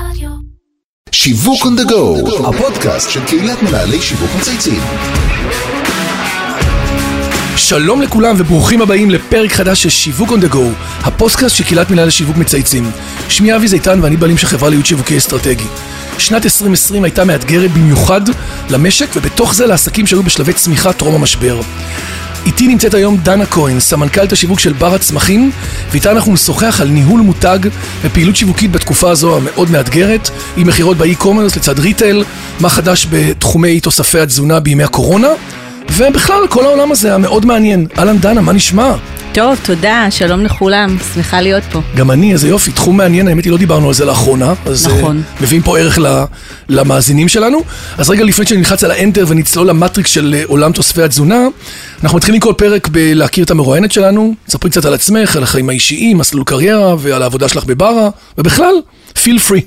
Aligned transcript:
רדיו. 0.00 0.30
שיווק 1.12 1.62
on 1.62 1.80
the 1.80 1.90
go, 1.90 2.46
הפודקאסט 2.48 3.10
של 3.10 3.24
קהילת 3.26 3.62
מנהלי 3.62 4.02
שיווק 4.02 4.30
מצייצים. 4.38 4.80
שלום 7.56 8.02
לכולם 8.02 8.34
וברוכים 8.38 8.82
הבאים 8.82 9.10
לפרק 9.10 9.52
חדש 9.52 9.82
של 9.82 9.88
שיווק 9.88 10.30
on 10.30 10.44
the 10.44 10.52
go, 10.52 10.58
הפודקאסט 11.02 11.56
של 11.56 11.64
קהילת 11.64 11.90
מנהל 11.90 12.08
השיווק 12.08 12.36
מצייצים. 12.36 12.90
שמי 13.28 13.56
אבי 13.56 13.68
זיתן 13.68 13.98
ואני 14.02 14.16
בעלים 14.16 14.38
של 14.38 14.46
חברה 14.46 14.70
להיות 14.70 14.86
שיווקי 14.86 15.18
אסטרטגי. 15.18 15.66
שנת 16.18 16.44
2020 16.44 17.04
הייתה 17.04 17.24
מאתגרת 17.24 17.70
במיוחד 17.70 18.20
למשק 18.70 19.08
ובתוך 19.16 19.54
זה 19.54 19.66
לעסקים 19.66 20.06
שהיו 20.06 20.22
בשלבי 20.22 20.52
צמיחה 20.52 20.92
טרום 20.92 21.14
המשבר. 21.14 21.60
איתי 22.46 22.68
נמצאת 22.68 22.94
היום 22.94 23.16
דנה 23.16 23.46
כהן, 23.46 23.80
סמנכ"לת 23.80 24.32
השיווק 24.32 24.60
של 24.60 24.72
בר 24.72 24.94
הצמחים, 24.94 25.50
ואיתה 25.90 26.10
אנחנו 26.10 26.32
נשוחח 26.32 26.80
על 26.80 26.88
ניהול 26.88 27.20
מותג 27.20 27.58
ופעילות 28.02 28.36
שיווקית 28.36 28.72
בתקופה 28.72 29.10
הזו 29.10 29.36
המאוד 29.36 29.70
מאתגרת, 29.70 30.30
עם 30.56 30.66
מכירות 30.66 30.96
ב 30.96 31.01
e-commerce 31.01 31.56
לצד 31.56 31.78
retail, 31.78 32.24
מה 32.60 32.68
חדש 32.68 33.06
בתחומי 33.10 33.80
תוספי 33.80 34.20
התזונה 34.20 34.60
בימי 34.60 34.84
הקורונה, 34.84 35.28
ובכלל 35.92 36.46
כל 36.50 36.64
העולם 36.64 36.92
הזה 36.92 37.14
המאוד 37.14 37.46
מעניין. 37.46 37.86
אהלן 37.98 38.18
דנה, 38.18 38.40
מה 38.40 38.52
נשמע? 38.52 38.92
טוב, 39.36 39.58
תודה, 39.64 40.06
שלום 40.10 40.44
לכולם, 40.44 40.96
שמחה 41.14 41.40
להיות 41.40 41.62
פה. 41.72 41.80
גם 41.96 42.10
אני, 42.10 42.32
איזה 42.32 42.48
יופי, 42.48 42.72
תחום 42.72 42.96
מעניין, 42.96 43.28
האמת 43.28 43.44
היא 43.44 43.52
לא 43.52 43.58
דיברנו 43.58 43.88
על 43.88 43.94
זה 43.94 44.04
לאחרונה, 44.04 44.52
אז 44.66 44.86
נכון. 44.86 45.22
אה, 45.38 45.42
מביאים 45.42 45.62
פה 45.62 45.78
ערך 45.78 45.98
ל, 45.98 46.24
למאזינים 46.68 47.28
שלנו. 47.28 47.58
אז 47.98 48.10
רגע 48.10 48.24
לפני 48.24 48.46
שנלחץ 48.46 48.84
על 48.84 48.90
ה 48.90 48.96
Enter 48.96 49.24
ונצלול 49.28 49.68
למטריקס 49.68 50.10
של 50.10 50.34
אה, 50.42 50.48
עולם 50.48 50.72
תוספי 50.72 51.02
התזונה, 51.02 51.38
אנחנו 52.02 52.16
מתחילים 52.16 52.40
כל 52.40 52.52
פרק 52.56 52.88
בלהכיר 52.88 53.44
את 53.44 53.50
המרואיינת 53.50 53.92
שלנו, 53.92 54.34
תספרי 54.46 54.70
קצת 54.70 54.84
על 54.84 54.94
עצמך, 54.94 55.36
על 55.36 55.42
החיים 55.42 55.68
האישיים, 55.68 56.18
מסלול 56.18 56.44
קריירה 56.44 56.94
ועל 56.98 57.22
העבודה 57.22 57.48
שלך 57.48 57.64
בברה, 57.64 58.08
ובכלל, 58.38 58.74
feel 59.14 59.50
free. 59.50 59.62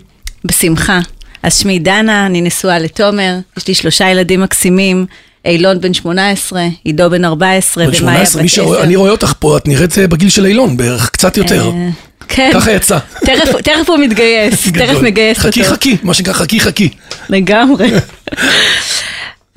בשמחה. 0.46 1.00
אז 1.44 1.58
שמי 1.58 1.80
דנה, 1.80 2.26
אני 2.26 2.42
נשואה 2.42 2.80
לתומר, 2.80 3.38
יש 3.58 3.68
לי 3.68 3.74
שלושה 3.74 4.10
ילדים 4.10 4.42
מקסימים, 4.42 5.06
אילון 5.46 5.82
בן 5.82 5.94
18, 5.94 6.62
עידו 6.84 7.10
בן 7.10 7.26
14 7.26 7.86
בן 7.86 7.90
ומאיה 8.02 8.22
בת 8.22 8.28
18, 8.28 8.42
מי 8.42 8.48
10. 8.48 8.56
שרואה, 8.56 8.84
אני 8.84 8.96
רואה 8.96 9.12
אותך 9.12 9.34
פה, 9.40 9.58
את 9.58 9.68
נראית 9.68 9.98
אה, 9.98 10.08
בגיל 10.08 10.30
של 10.30 10.46
אילון 10.46 10.78
בערך, 10.78 11.10
קצת 11.10 11.38
יותר. 11.38 11.68
אה, 11.70 11.90
כן. 12.28 12.50
ככה 12.54 12.72
יצא. 12.72 12.98
תכף, 13.26 13.62
תכף 13.64 13.90
הוא 13.90 13.98
מתגייס, 13.98 14.68
תכף. 14.80 15.02
מגייס 15.02 15.38
אותו. 15.38 15.50
חכי 15.50 15.64
חכי, 15.64 15.98
מה 16.04 16.14
שנקרא 16.14 16.34
חכי 16.34 16.60
חכי. 16.60 16.90
לגמרי. 17.30 17.90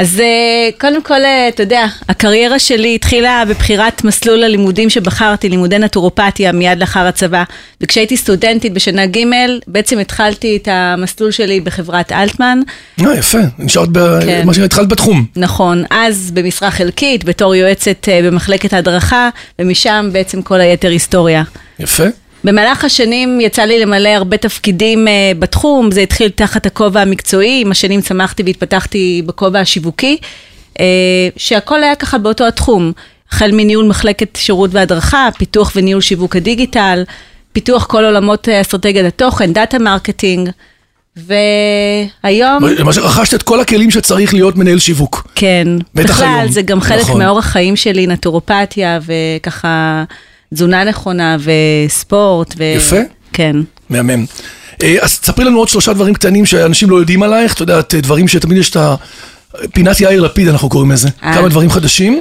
אז 0.03 0.21
אה, 0.21 0.71
קודם 0.81 1.03
כל, 1.03 1.25
אה, 1.25 1.49
אתה 1.49 1.63
יודע, 1.63 1.87
הקריירה 2.09 2.59
שלי 2.59 2.95
התחילה 2.95 3.45
בבחירת 3.49 4.05
מסלול 4.05 4.45
הלימודים 4.45 4.91
שבחרתי, 4.91 5.49
לימודי 5.49 5.79
נטורופתיה, 5.79 6.53
מיד 6.53 6.79
לאחר 6.79 7.07
הצבא. 7.07 7.45
וכשהייתי 7.81 8.17
סטודנטית 8.17 8.73
בשנה 8.73 9.07
ג', 9.07 9.19
בעצם 9.67 9.99
התחלתי 9.99 10.57
את 10.57 10.69
המסלול 10.71 11.31
שלי 11.31 11.61
בחברת 11.61 12.13
אלטמן. 12.13 12.61
אה, 13.01 13.15
יפה, 13.15 13.39
נשארת, 13.59 13.89
כן. 14.25 14.43
מה 14.47 14.55
שהתחלת 14.55 14.89
בתחום. 14.89 15.27
נכון, 15.37 15.85
אז 15.91 16.31
במשרה 16.35 16.71
חלקית, 16.71 17.25
בתור 17.25 17.55
יועצת 17.55 18.09
אה, 18.09 18.21
במחלקת 18.25 18.73
ההדרכה, 18.73 19.29
ומשם 19.59 20.11
בעצם 20.13 20.43
כל 20.43 20.61
היתר 20.61 20.89
היסטוריה. 20.89 21.43
יפה. 21.79 22.05
במהלך 22.45 22.85
השנים 22.85 23.41
יצא 23.41 23.63
לי 23.63 23.81
למלא 23.81 24.09
הרבה 24.09 24.37
תפקידים 24.37 25.09
אה, 25.09 25.33
בתחום, 25.39 25.91
זה 25.91 26.01
התחיל 26.01 26.29
תחת 26.29 26.67
הכובע 26.67 27.01
המקצועי, 27.01 27.61
עם 27.61 27.71
השנים 27.71 28.01
צמחתי 28.01 28.43
והתפתחתי 28.43 29.23
בכובע 29.27 29.61
השיווקי, 29.61 30.17
אה, 30.81 30.85
שהכל 31.37 31.83
היה 31.83 31.95
ככה 31.95 32.19
באותו 32.19 32.47
התחום, 32.47 32.93
החל 33.31 33.51
מניהול 33.53 33.87
מחלקת 33.87 34.37
שירות 34.37 34.71
והדרכה, 34.73 35.29
פיתוח 35.39 35.73
וניהול 35.77 36.01
שיווק 36.01 36.37
הדיגיטל, 36.37 37.05
פיתוח 37.53 37.87
כל 37.87 38.05
עולמות 38.05 38.49
אה, 38.49 38.61
אסטרטגיית 38.61 39.07
התוכן, 39.07 39.53
data 39.53 39.79
marketing, 39.79 40.51
והיום... 41.17 42.63
מה 42.85 42.93
שרכשת 42.93 43.35
את 43.35 43.43
כל 43.43 43.61
הכלים 43.61 43.91
שצריך 43.91 44.35
להיות 44.35 44.57
מנהל 44.57 44.79
שיווק. 44.79 45.29
כן, 45.35 45.69
בטח 45.95 46.15
בכלל 46.15 46.39
היום. 46.39 46.53
זה 46.53 46.63
גם 46.63 46.81
חלק 46.81 47.01
נכון. 47.01 47.23
מאורח 47.23 47.47
חיים 47.47 47.77
שלי, 47.77 48.07
נטורופתיה 48.07 48.99
וככה 49.07 50.05
תזונה 50.55 50.85
נכונה 50.85 51.37
וספורט. 51.87 52.55
ו... 52.59 52.63
יפה. 52.77 52.97
כן. 53.33 53.57
מהמם. 53.91 54.25
אה, 54.83 54.97
אז 55.01 55.21
תספרי 55.21 55.45
לנו 55.45 55.59
עוד 55.59 55.69
שלושה 55.69 55.93
דברים 55.93 56.15
קטנים 56.15 56.47
שאנשים 56.47 56.91
לא 56.91 56.97
יודעים 56.97 57.23
עלייך, 57.23 57.55
את 57.55 57.61
יודעת, 57.61 57.95
דברים 57.95 58.29
שתמיד 58.29 58.59
יש 58.59 58.71
את 58.71 58.77
ה... 58.77 58.95
פינת 59.75 60.01
יאיר 60.01 60.21
לפיד, 60.21 60.49
אנחנו 60.49 60.69
קוראים 60.69 60.91
לזה. 60.91 61.09
אה. 61.23 61.35
כמה 61.35 61.49
דברים 61.49 61.71
חדשים. 61.71 62.21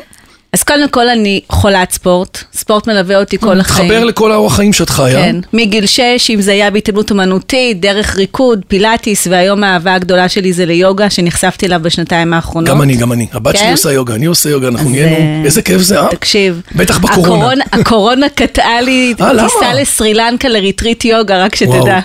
אז 0.53 0.63
קודם 0.63 0.89
כל 0.89 1.09
אני 1.09 1.41
חולת 1.49 1.91
ספורט, 1.91 2.43
ספורט 2.53 2.87
מלווה 2.87 3.19
אותי 3.19 3.37
כל 3.37 3.59
החיים. 3.59 3.87
מתחבר 3.87 4.03
לכל 4.03 4.31
האורח 4.31 4.55
חיים 4.55 4.73
שאת 4.73 4.89
חיה. 4.89 5.19
כן, 5.19 5.35
מגיל 5.53 5.85
6, 5.85 6.01
אם 6.29 6.41
זה 6.41 6.51
היה 6.51 6.71
בהתעמלות 6.71 7.11
אומנותית, 7.11 7.81
דרך 7.81 8.15
ריקוד, 8.15 8.61
פילאטיס, 8.67 9.27
והיום 9.27 9.63
האהבה 9.63 9.95
הגדולה 9.95 10.29
שלי 10.29 10.53
זה 10.53 10.65
ליוגה, 10.65 11.09
שנחשפתי 11.09 11.65
אליו 11.65 11.79
בשנתיים 11.83 12.33
האחרונות. 12.33 12.69
גם 12.69 12.81
אני, 12.81 12.95
גם 12.95 13.11
אני. 13.11 13.27
הבת 13.33 13.55
שלי 13.55 13.65
כן? 13.65 13.71
עושה 13.71 13.91
יוגה, 13.91 14.15
אני 14.15 14.25
עושה 14.25 14.49
יוגה, 14.49 14.67
אנחנו 14.67 14.89
נהיינו, 14.89 15.15
אה, 15.15 15.41
איזה 15.45 15.61
כיף 15.61 15.81
זה, 15.81 15.99
אה? 15.99 16.07
תקשיב, 16.11 16.61
בטח 16.75 16.97
בקורונה. 16.97 17.63
הקורונה, 17.71 18.29
קטעה 18.29 18.81
לי 18.81 19.13
אה? 19.21 19.31
טיסה 19.43 19.73
לסרי 19.73 20.13
לנקה 20.13 20.47
לריטריט 20.47 21.05
יוגה, 21.05 21.43
רק 21.43 21.55
שתדע. 21.55 21.99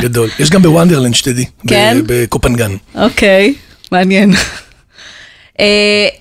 גדול. 0.00 0.28
יש 0.38 0.50
גם 0.50 0.62
בוונדרלנד, 0.62 1.14
שתדעי. 1.14 1.44
כן? 1.68 1.98
בקופנגן. 2.06 2.76
אוקיי, 2.94 3.54
מעניין. 3.92 4.32
Uh, 5.58 5.60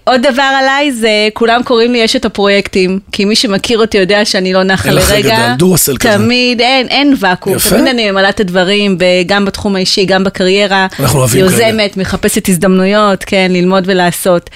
עוד 0.03 0.21
דבר 0.21 0.51
עליי 0.59 0.91
זה, 0.91 1.27
כולם 1.33 1.63
קוראים 1.63 1.93
לי 1.93 2.05
אשת 2.05 2.25
הפרויקטים, 2.25 2.99
כי 3.11 3.25
מי 3.25 3.35
שמכיר 3.35 3.79
אותי 3.79 3.97
יודע 3.97 4.25
שאני 4.25 4.53
לא 4.53 4.63
נחה 4.63 4.89
אין 4.89 4.97
לך 4.97 5.11
לרגע. 5.11 5.35
רגע, 5.35 5.55
דורסל 5.57 5.97
כזה. 5.97 6.13
תמיד, 6.13 6.61
אין, 6.61 6.87
אין 6.87 7.13
ואקום. 7.19 7.55
יפה. 7.55 7.69
תמיד 7.69 7.87
אני 7.87 8.11
ממלאה 8.11 8.29
את 8.29 8.39
הדברים, 8.39 8.97
גם 9.25 9.45
בתחום 9.45 9.75
האישי, 9.75 10.05
גם 10.05 10.23
בקריירה. 10.23 10.87
אנחנו 10.99 11.19
אוהבים 11.19 11.49
כאלה. 11.49 11.67
יוזמת, 11.67 11.97
מחפשת 11.97 12.49
הזדמנויות, 12.49 13.23
כן, 13.23 13.47
ללמוד 13.51 13.83
ולעשות. 13.87 14.49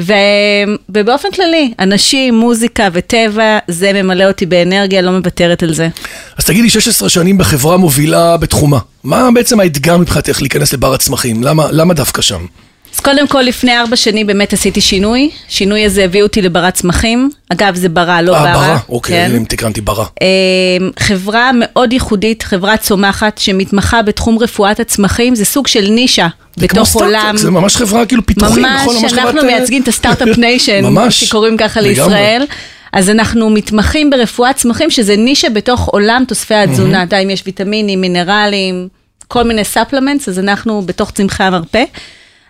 ו... 0.00 0.12
ובאופן 0.88 1.28
כללי, 1.34 1.72
אנשים, 1.78 2.34
מוזיקה 2.34 2.88
וטבע, 2.92 3.58
זה 3.68 3.92
ממלא 3.92 4.24
אותי 4.24 4.46
באנרגיה, 4.46 5.00
לא 5.00 5.10
מוותרת 5.10 5.62
על 5.62 5.74
זה. 5.74 5.88
אז 6.38 6.44
תגידי, 6.44 6.70
16 6.70 7.08
שנים 7.08 7.38
בחברה 7.38 7.76
מובילה 7.76 8.36
בתחומה. 8.36 8.78
מה 9.04 9.28
בעצם 9.34 9.60
האתגר 9.60 9.96
מבחינתך 9.96 10.42
להיכנס 10.42 10.72
לברא 10.72 10.94
צמחים? 10.94 11.42
למה, 11.42 11.66
למה 11.70 11.94
דווקא 11.94 12.22
שם? 12.22 12.46
אז 12.94 13.00
קודם 13.00 13.28
כל, 13.28 13.40
לפני 13.40 13.78
ארבע 13.78 13.96
שנים 13.96 14.26
באמת 14.26 14.52
עשיתי 14.52 14.80
שינוי. 14.80 15.30
שינוי 15.48 15.84
הזה 15.84 16.04
הביא 16.04 16.22
אותי 16.22 16.42
לברא 16.42 16.74
צמחים. 16.74 17.30
אגב, 17.48 17.74
זה 17.74 17.88
ברא, 17.88 18.20
לא 18.20 18.36
אה, 18.36 18.42
ברא. 18.42 18.66
ברא, 18.66 18.76
אוקיי, 18.88 19.28
כן. 19.28 19.36
אם 19.36 19.44
תקרנתי 19.44 19.80
ברא. 19.80 20.04
אמ, 20.20 20.90
חברה 20.98 21.50
מאוד 21.54 21.92
ייחודית, 21.92 22.42
חברה 22.42 22.76
צומחת, 22.76 23.38
שמתמחה 23.38 24.02
בתחום 24.02 24.38
רפואת 24.38 24.80
הצמחים, 24.80 25.34
זה 25.34 25.44
סוג 25.44 25.66
של 25.66 25.88
נישה 25.90 26.28
בתוך 26.56 26.94
עולם. 26.94 27.36
זה 27.36 27.50
ממש 27.50 27.76
חברה 27.76 28.06
כאילו 28.06 28.26
פיתוחים, 28.26 28.64
נכון? 28.64 28.94
ממש, 28.94 29.02
ממש 29.02 29.12
אנחנו 29.12 29.30
חברת, 29.30 29.44
אה, 29.44 29.50
מייצגים 29.50 29.82
את 29.82 29.88
ה 29.88 29.94
start-up 29.94 30.38
nation, 30.38 30.84
ממש, 30.84 31.24
שקוראים 31.24 31.56
ככה 31.56 31.80
לגמרי. 31.80 32.14
לישראל. 32.14 32.44
אז 32.92 33.10
אנחנו 33.10 33.50
מתמחים 33.50 34.10
ברפואת 34.10 34.56
צמחים, 34.56 34.90
שזה 34.90 35.16
נישה 35.16 35.50
בתוך 35.50 35.88
עולם 35.88 36.24
תוספי 36.28 36.54
התזונה. 36.54 37.04
אם 37.22 37.30
יש 37.30 37.42
ויטמינים, 37.46 38.00
מינרלים, 38.00 38.88
כל 39.28 39.42
מיני 39.42 39.64
ספלמנטס, 39.64 40.28
אז 40.28 40.38
אנחנו 40.38 40.82
בתוך 40.82 41.10
צמחי 41.10 41.44
המרפא. 41.44 41.84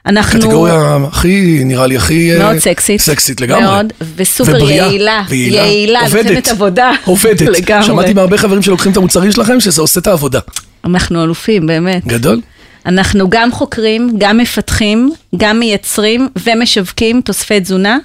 אנחנו... 0.07 0.41
קטגוריה 0.41 0.99
הכי, 1.13 1.65
נראה 1.65 1.87
לי, 1.87 1.97
הכי... 1.97 2.33
אה, 2.33 2.39
מאוד 2.39 2.59
סקסית. 2.59 3.01
סקסית 3.01 3.41
לגמרי. 3.41 3.63
מאוד, 3.63 3.93
וסופר 4.17 4.53
ובריאה, 4.53 4.87
יעילה. 4.87 5.23
ויעילה. 5.29 5.57
יעילה, 5.57 6.01
עובדת. 6.01 6.49
עבודה. 6.49 6.91
עובדת. 7.05 7.41
לגמרי. 7.41 7.87
שמעתי 7.87 8.13
מהרבה 8.13 8.39
חברים 8.39 8.63
שלוקחים 8.63 8.93
את 8.93 8.97
המוצרים 8.97 9.33
שלכם, 9.33 9.61
שזה 9.61 9.81
עושה 9.81 10.01
את 10.01 10.07
העבודה. 10.07 10.41
אנחנו 10.85 11.25
אלופים, 11.25 11.67
באמת. 11.67 12.07
גדול. 12.07 12.41
אנחנו 12.87 13.31
גם 13.31 13.53
חוקרים, 13.53 14.11
גם 14.19 14.39
מפתחים, 14.39 15.13
גם 15.37 15.59
מייצרים 15.59 16.29
ומשווקים 16.47 17.21
תוספי 17.21 17.61
תזונה. 17.61 17.99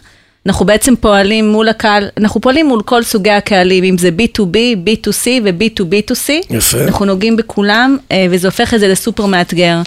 אנחנו 0.46 0.66
בעצם 0.66 0.96
פועלים 0.96 1.50
מול 1.50 1.70
הקהל, 1.70 2.08
אנחנו 2.18 2.42
פועלים 2.42 2.68
מול 2.68 2.82
כל 2.82 3.04
סוגי 3.04 3.32
הקהלים, 3.32 3.84
אם 3.84 3.98
זה 3.98 4.10
B2B, 4.10 4.58
B2C 4.86 5.28
ו-B2B2C. 5.44 6.30
יפה. 6.50 6.84
אנחנו 6.84 7.06
נוגעים 7.06 7.36
בכולם, 7.36 7.98
אה, 8.12 8.26
וזה 8.30 8.48
הופך 8.48 8.74
את 8.74 8.80
זה 8.80 8.88
לסופר 8.88 9.26
מאתגר. 9.26 9.82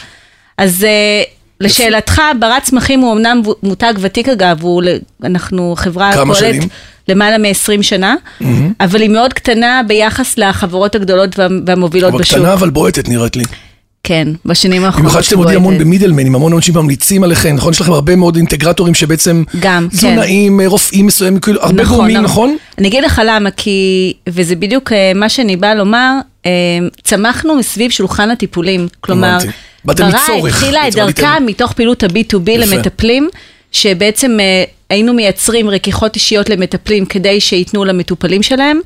אז 0.58 0.84
אה, 0.84 1.22
לשאלתך, 1.60 2.22
ברת 2.40 2.62
צמחים 2.62 3.00
הוא 3.00 3.12
אמנם 3.12 3.42
מותג 3.62 3.94
ותיק 4.00 4.28
אגב, 4.28 4.62
הוא, 4.62 4.82
אנחנו 5.24 5.74
חברה 5.76 6.12
פועלת 6.12 6.36
שנים? 6.36 6.62
למעלה 7.08 7.38
מ-20 7.38 7.82
שנה, 7.82 8.14
אבל 8.80 9.00
היא 9.00 9.10
מאוד 9.10 9.32
קטנה 9.32 9.80
ביחס 9.86 10.38
לחברות 10.38 10.94
הגדולות 10.94 11.38
וה- 11.38 11.46
והמובילות 11.66 12.10
אבל 12.12 12.20
בשוק. 12.20 12.38
קטנה 12.38 12.52
אבל 12.52 12.70
בועטת 12.70 13.08
נראית 13.08 13.36
לי. 13.36 13.44
כן, 14.02 14.28
בשנים 14.44 14.84
האחרונות. 14.84 15.06
במיוחד 15.12 15.20
שאתם 15.22 15.38
עובדים. 15.38 15.56
המון 15.56 15.78
במידלמנים, 15.78 16.34
המון 16.34 16.52
אנשים 16.52 16.74
ממליצים 16.74 17.24
עליכם, 17.24 17.54
נכון? 17.56 17.72
יש 17.72 17.80
לכם 17.80 17.92
הרבה 17.92 18.16
מאוד 18.16 18.36
אינטגרטורים 18.36 18.94
שבעצם... 18.94 19.42
גם, 19.60 19.88
כן. 19.90 19.96
תזונאים, 19.96 20.60
רופאים 20.60 21.06
מסוימים, 21.06 21.40
כאילו, 21.40 21.62
הרבה 21.62 21.84
גורמים, 21.84 22.16
נכון. 22.16 22.24
נכון? 22.24 22.56
אני 22.78 22.88
אגיד 22.88 23.04
לך 23.04 23.22
למה, 23.26 23.50
כי, 23.50 24.12
וזה 24.28 24.56
בדיוק 24.56 24.92
אה, 24.92 25.12
מה 25.14 25.28
שאני 25.28 25.56
באה 25.56 25.74
לומר, 25.74 26.12
אה, 26.46 26.50
צמחנו 27.04 27.56
מסביב 27.56 27.90
שולחן 27.90 28.30
הטיפולים. 28.30 28.88
כלומר, 29.00 29.26
הבנתי. 29.36 29.48
באתם 29.84 30.10
ברא 30.10 30.20
מצורך, 30.22 30.54
התחילה 30.54 30.88
את 30.88 30.94
דרכה 30.94 31.40
מתוך 31.40 31.72
פעילות 31.72 32.02
ה-B2B 32.02 32.50
יפה. 32.50 32.76
למטפלים, 32.76 33.28
שבעצם 33.72 34.40
אה, 34.40 34.64
היינו 34.90 35.12
מייצרים 35.12 35.70
רכיחות 35.70 36.14
אישיות 36.14 36.50
למטפלים 36.50 37.06
כדי 37.06 37.40
שייתנו 37.40 37.84
למטופלים 37.84 38.42
שלהם, 38.42 38.80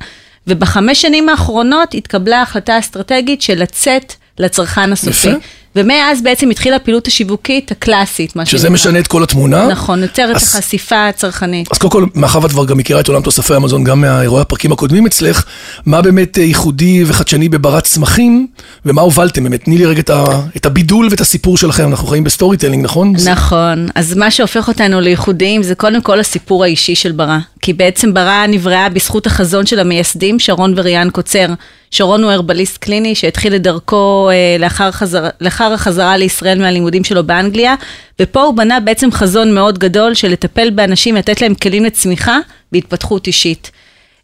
ובחמש 0.47 1.01
שנים 1.01 1.29
האחרונות 1.29 1.93
התקבלה 1.93 2.41
החלטה 2.41 2.79
אסטרטגית 2.79 3.41
של 3.41 3.61
לצאת 3.61 4.13
לצרכן 4.39 4.91
הסופי. 4.91 5.29
יפה. 5.29 5.37
ומאז 5.75 6.21
בעצם 6.21 6.49
התחילה 6.49 6.75
הפעילות 6.75 7.07
השיווקית 7.07 7.71
הקלאסית, 7.71 8.35
מה 8.35 8.45
שזה 8.45 8.57
שנקרא. 8.57 8.73
משנה 8.73 8.99
את 8.99 9.07
כל 9.07 9.23
התמונה. 9.23 9.67
נכון, 9.67 10.01
יותר 10.01 10.27
את 10.31 10.35
החשיפה 10.35 11.07
הצרכנית. 11.07 11.71
אז 11.71 11.77
קודם 11.77 11.91
כל, 11.91 12.05
מאחר 12.15 12.39
ואת 12.43 12.51
כבר 12.51 12.65
גם 12.65 12.77
מכירה 12.77 12.99
את 12.99 13.07
עולם 13.07 13.21
תוספי 13.21 13.53
המזון 13.53 13.83
גם 13.83 14.01
מהאירועי 14.01 14.41
הפרקים 14.41 14.71
הקודמים 14.71 15.05
אצלך, 15.05 15.45
מה 15.85 16.01
באמת 16.01 16.37
אה, 16.37 16.43
ייחודי 16.43 17.03
וחדשני 17.07 17.49
בברא 17.49 17.83
צמחים, 17.83 18.47
ומה 18.85 19.01
הובלתם 19.01 19.43
באמת? 19.43 19.63
תני 19.63 19.77
לי 19.77 19.85
רגע 19.85 19.99
את, 19.99 20.09
ה, 20.09 20.23
את 20.57 20.65
הבידול 20.65 21.07
ואת 21.11 21.21
הסיפור 21.21 21.57
שלכם, 21.57 21.89
אנחנו 21.89 22.07
חיים 22.07 22.23
ב 22.23 22.57
storytelling, 22.57 22.83
נכון? 22.83 23.13
נכון, 23.31 23.87
אז 23.95 24.13
מה 24.13 24.31
שהופך 24.31 24.67
אותנו 24.67 25.01
לייחודיים 25.01 25.63
זה 25.63 25.75
קודם 25.75 26.01
כל 26.01 26.19
הסיפור 26.19 26.63
האישי 26.63 26.95
של 26.95 27.11
ברא. 27.11 27.37
כי 27.61 27.73
בעצם 27.73 28.13
ברא 28.13 28.45
נבראה 28.47 28.89
בזכות 28.89 29.27
החזון 29.27 29.65
של 29.65 29.79
המייסדים, 29.79 30.39
שרון 30.39 30.73
וריאן 30.77 31.09
קוצר. 31.09 31.47
שרון 31.95 32.23
הוא 32.23 32.31
הרבליסט 32.31 32.77
קליני 32.77 33.15
שהתחיל 33.15 33.55
את 33.55 33.61
דרכו 33.61 34.29
אה, 34.29 34.57
לאחר, 34.59 34.91
חזר, 34.91 35.27
לאחר 35.41 35.73
החזרה 35.73 36.17
לישראל 36.17 36.59
מהלימודים 36.61 37.03
שלו 37.03 37.23
באנגליה, 37.23 37.75
ופה 38.21 38.41
הוא 38.41 38.57
בנה 38.57 38.79
בעצם 38.79 39.11
חזון 39.11 39.53
מאוד 39.53 39.79
גדול 39.79 40.13
של 40.13 40.27
לטפל 40.27 40.69
באנשים, 40.69 41.15
לתת 41.15 41.41
להם 41.41 41.55
כלים 41.55 41.85
לצמיחה 41.85 42.37
והתפתחות 42.71 43.27
אישית. 43.27 43.71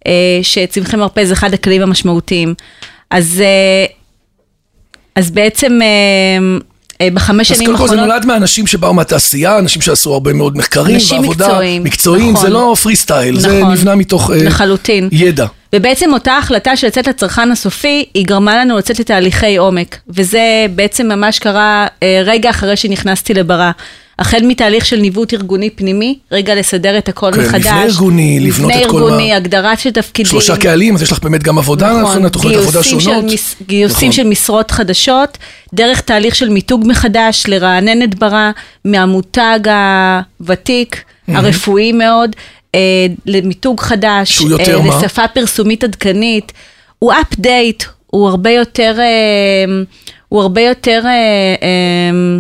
אה, 0.07 0.39
שצמחי 0.41 0.97
מרפא 0.97 1.25
זה 1.25 1.33
אחד 1.33 1.53
הכלים 1.53 1.81
המשמעותיים. 1.81 2.53
אז, 3.09 3.41
אה, 3.41 3.85
אז 5.15 5.31
בעצם 5.31 5.79
אה, 5.81 5.88
אה, 7.01 7.07
בחמש 7.13 7.51
אז 7.51 7.57
שנים 7.57 7.65
קודם 7.68 7.77
כל 7.77 7.88
זה 7.88 7.94
האחרונות... 7.94 8.13
נולד 8.13 8.25
מאנשים 8.25 8.68
שבאו 8.68 8.94
מהתעשייה, 8.94 9.59
אנשים 9.59 9.81
שעשו 9.81 10.13
הרבה 10.13 10.33
מאוד 10.33 10.57
מחקרים 10.57 10.95
אנשים 10.95 11.19
ועבודה. 11.19 11.47
מקצועיים, 11.47 11.83
מקצועיים, 11.83 12.33
נכון. 12.33 12.45
זה 12.45 12.53
לא 12.53 12.75
פרי 12.81 12.95
סטייל, 12.95 13.39
זה 13.39 13.59
נכון. 13.59 13.71
נבנה 13.71 13.95
מתוך 13.95 14.31
אה, 14.31 14.44
לחלוטין. 14.44 15.09
ידע. 15.12 15.45
ובעצם 15.75 16.13
אותה 16.13 16.38
החלטה 16.38 16.75
של 16.75 16.88
לצאת 16.88 17.07
לצרכן 17.07 17.51
הסופי, 17.51 18.06
היא 18.13 18.25
גרמה 18.25 18.57
לנו 18.57 18.77
לצאת 18.77 19.00
לתהליכי 19.00 19.57
עומק. 19.57 19.97
וזה 20.09 20.41
בעצם 20.75 21.07
ממש 21.07 21.39
קרה 21.39 21.88
אה, 22.03 22.21
רגע 22.25 22.50
אחרי 22.50 22.75
שנכנסתי 22.77 23.33
לברא. 23.33 23.71
החל 24.19 24.39
מתהליך 24.44 24.85
של 24.85 24.95
ניווט 24.97 25.33
ארגוני 25.33 25.69
פנימי, 25.69 26.18
רגע 26.31 26.56
לסדר 26.56 26.97
את 26.97 27.09
הכל 27.09 27.31
כן, 27.33 27.41
מחדש. 27.41 27.65
מבנה 27.65 27.83
ארגוני, 27.83 28.39
לבנות 28.39 28.71
את 28.71 28.75
כל 28.75 28.81
מבנה 28.88 29.06
ארגוני, 29.06 29.29
מה- 29.29 29.35
הגדרה 29.35 29.77
של 29.77 29.91
תפקידים. 29.91 30.29
שלושה 30.31 30.57
קהלים, 30.57 30.95
אז 30.95 31.01
יש 31.01 31.12
לך 31.12 31.19
באמת 31.23 31.44
גם 31.44 31.57
עבודה, 31.57 32.01
נכון, 32.01 32.29
תוכניות 32.29 32.62
עבודה 32.62 32.83
שונות. 32.83 33.03
של, 33.03 33.21
מס, 33.33 33.56
גיוסים 33.68 33.97
נכון. 34.09 34.12
של 34.12 34.23
משרות 34.27 34.71
חדשות, 34.71 35.38
דרך 35.73 36.01
תהליך 36.01 36.35
של 36.35 36.50
מיתוג 36.50 36.83
מחדש, 36.88 37.44
לרענן 37.47 38.03
את 38.03 38.15
ברא, 38.15 38.51
מהמותג 38.85 39.59
הוותיק, 40.39 41.03
הרפואי 41.27 41.91
מאוד, 41.91 42.35
למיתוג 43.25 43.79
חדש, 43.79 44.31
שהוא 44.31 44.50
יותר 44.50 44.79
אה, 44.79 44.83
מה? 44.83 44.97
לשפה 44.97 45.27
פרסומית 45.27 45.83
עדכנית. 45.83 46.51
הוא 47.00 47.13
אפדייט, 47.21 47.83
הוא 48.07 48.29
הרבה 48.29 48.50
יותר, 48.50 48.95
אה, 49.00 49.83
הוא 50.29 50.41
הרבה 50.41 50.62
יותר 50.62 51.01
אה, 51.06 51.12
אה, 51.63 52.39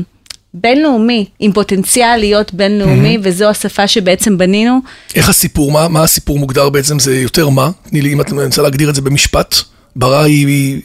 בינלאומי, 0.53 1.25
עם 1.39 1.51
פוטנציאל 1.51 2.17
להיות 2.17 2.53
בינלאומי, 2.53 3.17
וזו 3.21 3.49
השפה 3.49 3.87
שבעצם 3.87 4.37
בנינו. 4.37 4.79
איך 5.15 5.29
הסיפור, 5.29 5.71
מה, 5.71 5.87
מה 5.87 6.03
הסיפור 6.03 6.39
מוגדר 6.39 6.69
בעצם, 6.69 6.99
זה 6.99 7.19
יותר 7.19 7.49
מה? 7.49 7.69
תני 7.89 8.01
לי, 8.01 8.13
אם 8.13 8.21
את 8.21 8.31
מנסה 8.31 8.61
להגדיר 8.61 8.89
את 8.89 8.95
זה 8.95 9.01
במשפט, 9.01 9.55
ברא 9.95 10.23
היא, 10.23 10.47
היא 10.47 10.81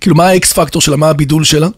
כאילו, 0.00 0.16
מה 0.16 0.28
האקס 0.28 0.52
פקטור 0.52 0.82
שלה, 0.82 0.96
מה 0.96 1.10
הבידול 1.10 1.44
שלה? 1.44 1.68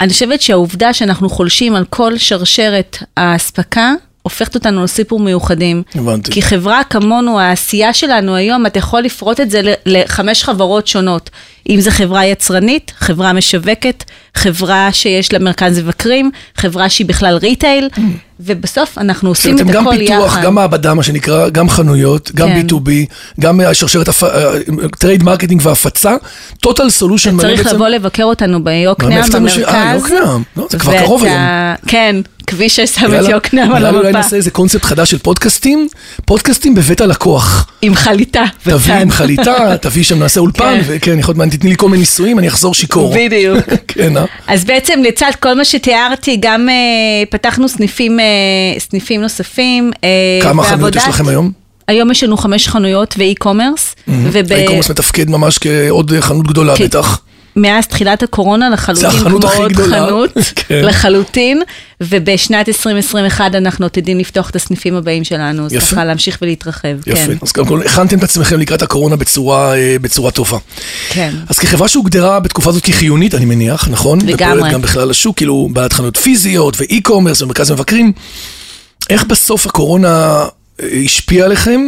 אני 0.00 0.12
חושבת 0.12 0.40
שהעובדה 0.40 0.92
שאנחנו 0.92 1.28
חולשים 1.30 1.74
על 1.74 1.84
כל 1.90 2.18
שרשרת 2.18 2.96
האספקה, 3.16 3.92
הופכת 4.22 4.54
אותנו 4.54 4.84
לסיפור 4.84 5.20
מיוחדים. 5.20 5.82
הבנתי. 5.94 6.32
כי 6.32 6.42
חברה 6.42 6.80
כמונו, 6.90 7.40
העשייה 7.40 7.92
שלנו 7.92 8.34
היום, 8.34 8.66
אתה 8.66 8.78
יכול 8.78 9.00
לפרוט 9.00 9.40
את 9.40 9.50
זה 9.50 9.60
לחמש 9.86 10.44
חברות 10.44 10.86
שונות. 10.86 11.30
אם 11.70 11.80
זו 11.80 11.90
חברה 11.90 12.26
יצרנית, 12.26 12.92
חברה 12.98 13.32
משווקת, 13.32 14.04
חברה 14.34 14.92
שיש 14.92 15.32
לה 15.32 15.38
מרכז 15.38 15.78
מבקרים, 15.78 16.30
חברה 16.56 16.88
שהיא 16.88 17.06
בכלל 17.06 17.36
retail, 17.36 17.88
ובסוף 18.40 18.98
אנחנו 18.98 19.28
עושים 19.28 19.56
את 19.56 19.60
אתם 19.60 19.70
גם 19.70 19.88
הכל 19.88 19.98
פיתוח, 19.98 20.26
יחד. 20.26 20.42
גם 20.42 20.54
מעבדה, 20.54 20.94
מה 20.94 21.02
שנקרא, 21.02 21.48
גם 21.48 21.68
חנויות, 21.68 22.30
גם 22.34 22.48
כן. 22.48 22.66
B2B, 22.68 22.90
גם 23.40 23.60
אה, 23.60 23.74
שרשרת 23.74 24.08
trade 24.98 25.22
marketing 25.22 25.60
והפצה, 25.64 26.16
total 26.66 26.88
solution 27.00 27.30
מלא 27.30 27.42
צריך. 27.42 27.66
לבוא 27.66 27.88
לבקר 27.88 28.24
אותנו 28.24 28.64
ביוקנעם? 28.64 29.12
אה, 29.12 29.28
במרכז. 29.32 29.58
יוקנעם. 29.94 30.42
לא, 30.56 30.66
זה 30.70 30.78
כבר 30.78 30.98
קרוב 30.98 31.24
היום. 31.24 31.40
כן, 31.86 32.16
כביש 32.52 32.76
ששם 32.76 33.14
את 33.14 33.28
יוקנעם 33.28 33.72
על 33.72 33.82
יאללה, 33.82 33.98
אולי 33.98 34.08
המפה. 34.08 34.18
נעשה 34.18 34.36
איזה 34.36 34.50
קונספט 34.50 34.84
חדש 34.84 35.10
של 35.10 35.18
פודקאסטים, 35.18 35.88
פודקאסטים 36.24 36.74
בבית 36.74 37.00
הלקוח. 37.00 37.66
עם 37.82 37.94
חליטה. 37.94 38.44
תביא. 38.62 38.94
עם 38.94 39.10
חליטה, 39.10 39.76
תביא 39.82 40.04
שם, 40.04 40.18
נעשה 40.18 40.40
אולפן, 40.40 40.64
כן. 40.64 40.82
וכן, 40.86 41.18
יכול 41.18 41.34
להיות, 41.38 41.52
תתני 41.52 41.70
לי 41.70 41.76
כל 41.76 41.88
מיני 41.88 42.00
ניסויים, 42.00 42.38
אני 42.38 42.48
אחזור 42.48 42.74
שיכור. 42.74 43.14
בדיוק. 43.16 43.58
כן, 43.88 44.16
אה? 44.16 44.24
אז 44.46 44.64
בעצם 44.64 45.00
לצד 45.08 45.30
כל 45.40 45.54
מה 45.54 45.64
שתיארתי, 45.64 46.36
גם 46.40 46.68
אה, 46.68 46.74
פתחנו 47.30 47.68
סניפים, 47.68 48.20
אה, 48.20 49.18
נוספים. 49.18 49.90
אה, 50.04 50.08
כמה 50.42 50.62
חנויות 50.62 50.96
יש 50.96 51.08
לכם 51.08 51.28
היום? 51.28 51.52
היום 51.88 52.10
יש 52.10 52.24
לנו 52.24 52.36
חמש 52.36 52.68
חנויות 52.68 53.14
ואי-קומרס. 53.18 53.94
האי-קומרס 54.50 54.90
מתפקד 54.90 55.30
ממש 55.30 55.58
כעוד 55.58 56.12
חנות 56.20 56.46
גדולה 56.46 56.76
כן. 56.76 56.84
בטח. 56.84 57.20
מאז 57.56 57.86
תחילת 57.86 58.22
הקורונה 58.22 58.70
לחלוטין, 58.70 59.10
כמו 59.10 59.38
עוד 59.56 59.72
גדולה. 59.72 60.06
חנות, 60.06 60.30
כן. 60.56 60.84
לחלוטין, 60.84 61.62
ובשנת 62.00 62.68
2021 62.68 63.54
אנחנו 63.54 63.86
עתידים 63.86 64.18
לפתוח 64.18 64.50
את 64.50 64.56
הסניפים 64.56 64.94
הבאים 64.94 65.24
שלנו, 65.24 65.66
אז. 65.66 65.72
ככה 65.72 66.04
להמשיך 66.04 66.38
ולהתרחב, 66.42 66.88
יפה. 67.06 67.26
כן. 67.26 67.36
אז 67.42 67.52
קודם 67.52 67.66
כל, 67.66 67.82
הכנתם 67.82 68.18
את 68.18 68.22
עצמכם 68.22 68.60
לקראת 68.60 68.82
הקורונה 68.82 69.16
בצורה, 69.16 69.76
אה, 69.76 69.96
בצורה 70.00 70.30
טובה. 70.30 70.58
כן. 71.08 71.34
אז 71.48 71.58
כחברה 71.58 71.88
שהוגדרה 71.88 72.40
בתקופה 72.40 72.70
הזאת 72.70 72.84
כחיונית, 72.84 73.34
אני 73.34 73.44
מניח, 73.44 73.88
נכון? 73.88 74.18
לגמרי. 74.20 74.56
ופועלת 74.56 74.74
גם 74.74 74.82
בכלל 74.82 75.10
השוק, 75.10 75.36
כאילו, 75.36 75.68
בעד 75.72 75.92
חנויות 75.92 76.16
פיזיות 76.16 76.80
ואי-קומרס 76.80 77.42
ומרכז 77.42 77.70
מבקרים. 77.70 78.12
איך 79.10 79.24
בסוף 79.24 79.66
הקורונה 79.66 80.44
אה, 80.82 80.88
השפיעה 81.04 81.46
עליכם? 81.46 81.80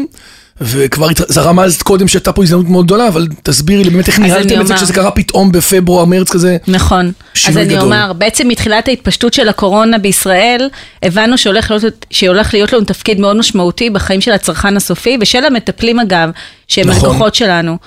וכבר 0.60 1.08
רמזת 1.36 1.82
קודם 1.82 2.08
שהייתה 2.08 2.32
פה 2.32 2.42
הזדמנות 2.42 2.68
מאוד 2.68 2.86
גדולה, 2.86 3.08
אבל 3.08 3.28
תסבירי 3.42 3.84
לי 3.84 3.90
באמת 3.90 4.08
איך 4.08 4.18
ניהלתם 4.18 4.60
את 4.60 4.66
זה. 4.66 4.74
כשזה 4.74 4.92
קרה 4.92 5.10
פתאום 5.10 5.52
בפברואר, 5.52 6.04
מרץ 6.04 6.30
כזה. 6.30 6.56
נכון. 6.68 7.12
שינוי 7.34 7.62
אז 7.62 7.66
אני 7.66 7.74
גדול. 7.74 7.84
אומר, 7.84 8.12
בעצם 8.12 8.48
מתחילת 8.48 8.88
ההתפשטות 8.88 9.34
של 9.34 9.48
הקורונה 9.48 9.98
בישראל, 9.98 10.68
הבנו 11.02 11.38
שהולך 11.38 11.70
להיות, 11.70 12.06
שהולך 12.10 12.54
להיות 12.54 12.72
לנו 12.72 12.84
תפקיד 12.84 13.20
מאוד 13.20 13.36
משמעותי 13.36 13.90
בחיים 13.90 14.20
של 14.20 14.32
הצרכן 14.32 14.76
הסופי, 14.76 15.18
ושל 15.20 15.44
המטפלים 15.44 16.00
אגב, 16.00 16.30
שהם 16.68 16.88
נכון. 16.88 17.08
הלקוחות 17.08 17.34
שלנו. 17.34 17.78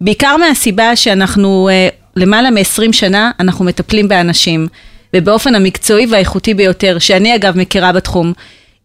בעיקר 0.00 0.36
מהסיבה 0.36 0.96
שאנחנו 0.96 1.68
אה, 1.72 1.88
למעלה 2.16 2.50
מ-20 2.50 2.92
שנה, 2.92 3.30
אנחנו 3.40 3.64
מטפלים 3.64 4.08
באנשים, 4.08 4.68
ובאופן 5.14 5.54
המקצועי 5.54 6.06
והאיכותי 6.10 6.54
ביותר, 6.54 6.98
שאני 6.98 7.34
אגב 7.34 7.58
מכירה 7.58 7.92
בתחום. 7.92 8.32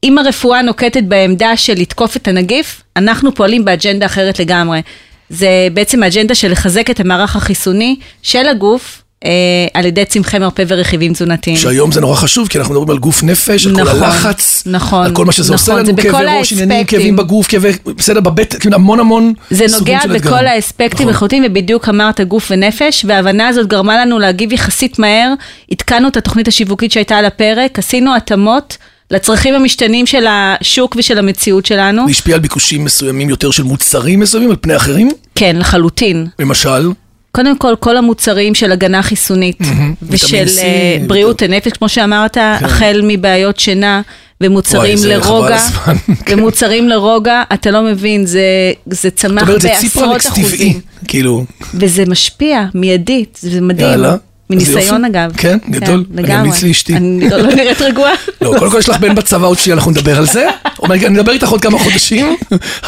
אם 0.04 0.18
הרפואה 0.18 0.62
נוקטת 0.62 1.04
בעמדה 1.04 1.58
של 1.58 1.74
לתקוף 1.74 2.16
את 2.16 2.28
הנגיף, 2.28 2.82
אנחנו 2.96 3.36
פועלים 3.36 3.66
באג'נדה 3.66 4.06
אחרת 4.06 4.40
לגמרי. 4.40 4.82
זה 5.30 5.68
בעצם 5.74 6.04
האג'נדה 6.04 6.36
של 6.36 6.52
לחזק 6.52 6.90
את 6.90 7.00
המערך 7.00 7.36
החיסוני 7.36 7.96
של 8.22 8.48
הגוף 8.48 9.02
אה, 9.26 9.30
על 9.74 9.86
ידי 9.86 10.06
צמחי 10.06 10.40
מרפא 10.40 10.64
ורכיבים 10.68 11.14
תזונתיים. 11.14 11.58
שהיום 11.58 11.92
זה 11.92 12.02
נורא 12.02 12.16
חשוב, 12.16 12.48
כי 12.48 12.58
אנחנו 12.58 12.74
מדברים 12.74 12.90
על 12.90 12.98
גוף 12.98 13.24
נפש, 13.24 13.68
על 13.68 13.76
כל 13.76 13.82
נכון, 13.82 14.04
הלחץ, 14.04 14.64
נכון, 14.66 15.06
על 15.06 15.16
כל 15.16 15.26
מה 15.26 15.32
שזה 15.32 15.54
עושה 15.54 15.72
נכון, 15.72 15.86
לנו, 15.86 15.96
זה 15.96 16.02
כאבי 16.02 16.10
בכל 16.10 16.28
ראש, 16.40 16.54
עניינים. 16.54 16.86
כאבים 16.86 17.16
בגוף, 17.16 17.48
כאבי, 17.48 17.72
בסדר, 17.86 18.20
בבטן, 18.20 18.60
כאילו 18.60 18.76
המון 18.76 19.00
המון 19.00 19.34
זה 19.50 19.68
סוגים 19.68 19.96
נוגע 19.96 20.02
של 20.02 20.20
בכל 20.20 20.30
אתגרים. 20.30 20.48
האספקטים 20.48 21.00
נכון. 21.00 21.08
לחלוטין, 21.08 21.44
ובדיוק 21.48 21.90
אמרת 21.90 22.22
גוף 22.22 22.48
ונפש, 22.52 23.06
וההבנה 23.08 23.48
הזאת 23.48 23.68
גרמה 23.68 23.98
לנו 23.98 24.20
להגיב 24.20 24.54
יחסית 24.54 25.00
מהר, 25.00 25.34
עדכנו 25.72 26.08
את 26.08 26.18
התוכנית 26.18 26.48
השיווקית 26.48 26.92
שהייתה 26.92 27.18
על 27.18 27.26
הפרק, 27.26 27.80
עשינו 27.80 28.16
התאמות 28.16 28.78
לצרכים 29.12 29.56
המשתנים 29.56 30.06
של 30.06 30.26
השוק 30.30 30.96
ושל 31.00 31.18
המציאות 31.18 31.66
שלנו. 31.66 32.06
זה 32.06 32.12
השפיע 32.12 32.36
על 32.36 32.42
ביקושים 32.42 32.84
מסוימים 32.84 33.30
יותר 33.30 33.52
של 33.52 33.64
מוצרים 33.64 34.20
מסוימים 34.20 34.50
על 34.50 34.56
פני 34.62 34.76
אחרים, 34.76 35.10
כן, 35.36 35.56
לחלוטין. 35.60 36.28
למשל, 36.40 36.92
קודם 37.32 37.58
כל, 37.58 37.76
כל 37.80 37.98
המוצרים 37.98 38.56
של 38.56 38.72
הגנה 38.72 39.04
חיסונית 39.04 39.58
ושל 40.02 40.36
ויטמין 40.36 40.48
C, 40.48 40.62
אה, 40.62 40.98
בריאות 41.08 41.42
הנפש, 41.42 41.72
כמו 41.72 41.90
שאמרת, 41.90 42.38
החל 42.42 43.02
מבעיות 43.04 43.60
שינה 43.60 44.02
ומוצרים 44.42 44.98
כן. 44.98 45.04
וואי, 45.04 45.18
לרוגע, 45.18 45.56
הזמן, 45.56 45.96
כן. 46.26 46.40
ומוצרים 46.40 46.90
לרוגע, 46.90 47.44
אתה 47.54 47.72
לא 47.72 47.82
מבין, 47.82 48.26
זה, 48.26 48.42
זה 48.86 49.10
צמח 49.12 49.40
זאת 49.40 49.48
אומרת, 49.48 49.62
זה 49.62 49.68
בעשרות 49.68 49.82
ציפרלקס 49.92 50.28
טבעי, 50.28 50.42
אחוזים. 50.44 50.82
כאילו, 51.08 51.46
וזה 51.74 52.06
משפיע 52.06 52.66
מיידית, 52.74 53.38
זה 53.42 53.62
מדהים. 53.62 53.90
יאללה. 53.90 54.16
מניסיון. 54.50 55.06
אגב. 55.06 55.34
כן, 55.38 55.58
גדול. 55.70 56.06
אני 56.14 56.24
לגמרי. 56.24 56.42
אמליץ 56.42 56.64
לאשתי. 56.64 56.96
אני 56.96 57.30
לא 57.30 57.38
לא 57.38 57.56
נראית 57.56 57.82
רגועה. 57.82 58.12
לא, 58.42 58.56
קודם 58.60 58.72
כל 58.72 58.80
יש 58.80 58.90
לך 58.90 58.98
בן 58.98 59.16
בצבא 59.16 59.48
עוד 59.48 59.58
שנייה, 59.58 59.76
אנחנו 59.76 59.92
נדבר 59.92 60.18
על 60.18 60.26
זה, 60.26 60.48
אני 60.84 61.20
אדבר 61.20 61.32
איתך 61.32 61.50
עוד 61.50 61.62
כמה 61.62 61.80
חודשים, 61.80 62.36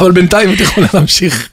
אבל 0.00 0.10
בינתיים 0.10 0.52
את 0.52 0.60
יכולה 0.60 0.86
להמשיך. 0.94 1.48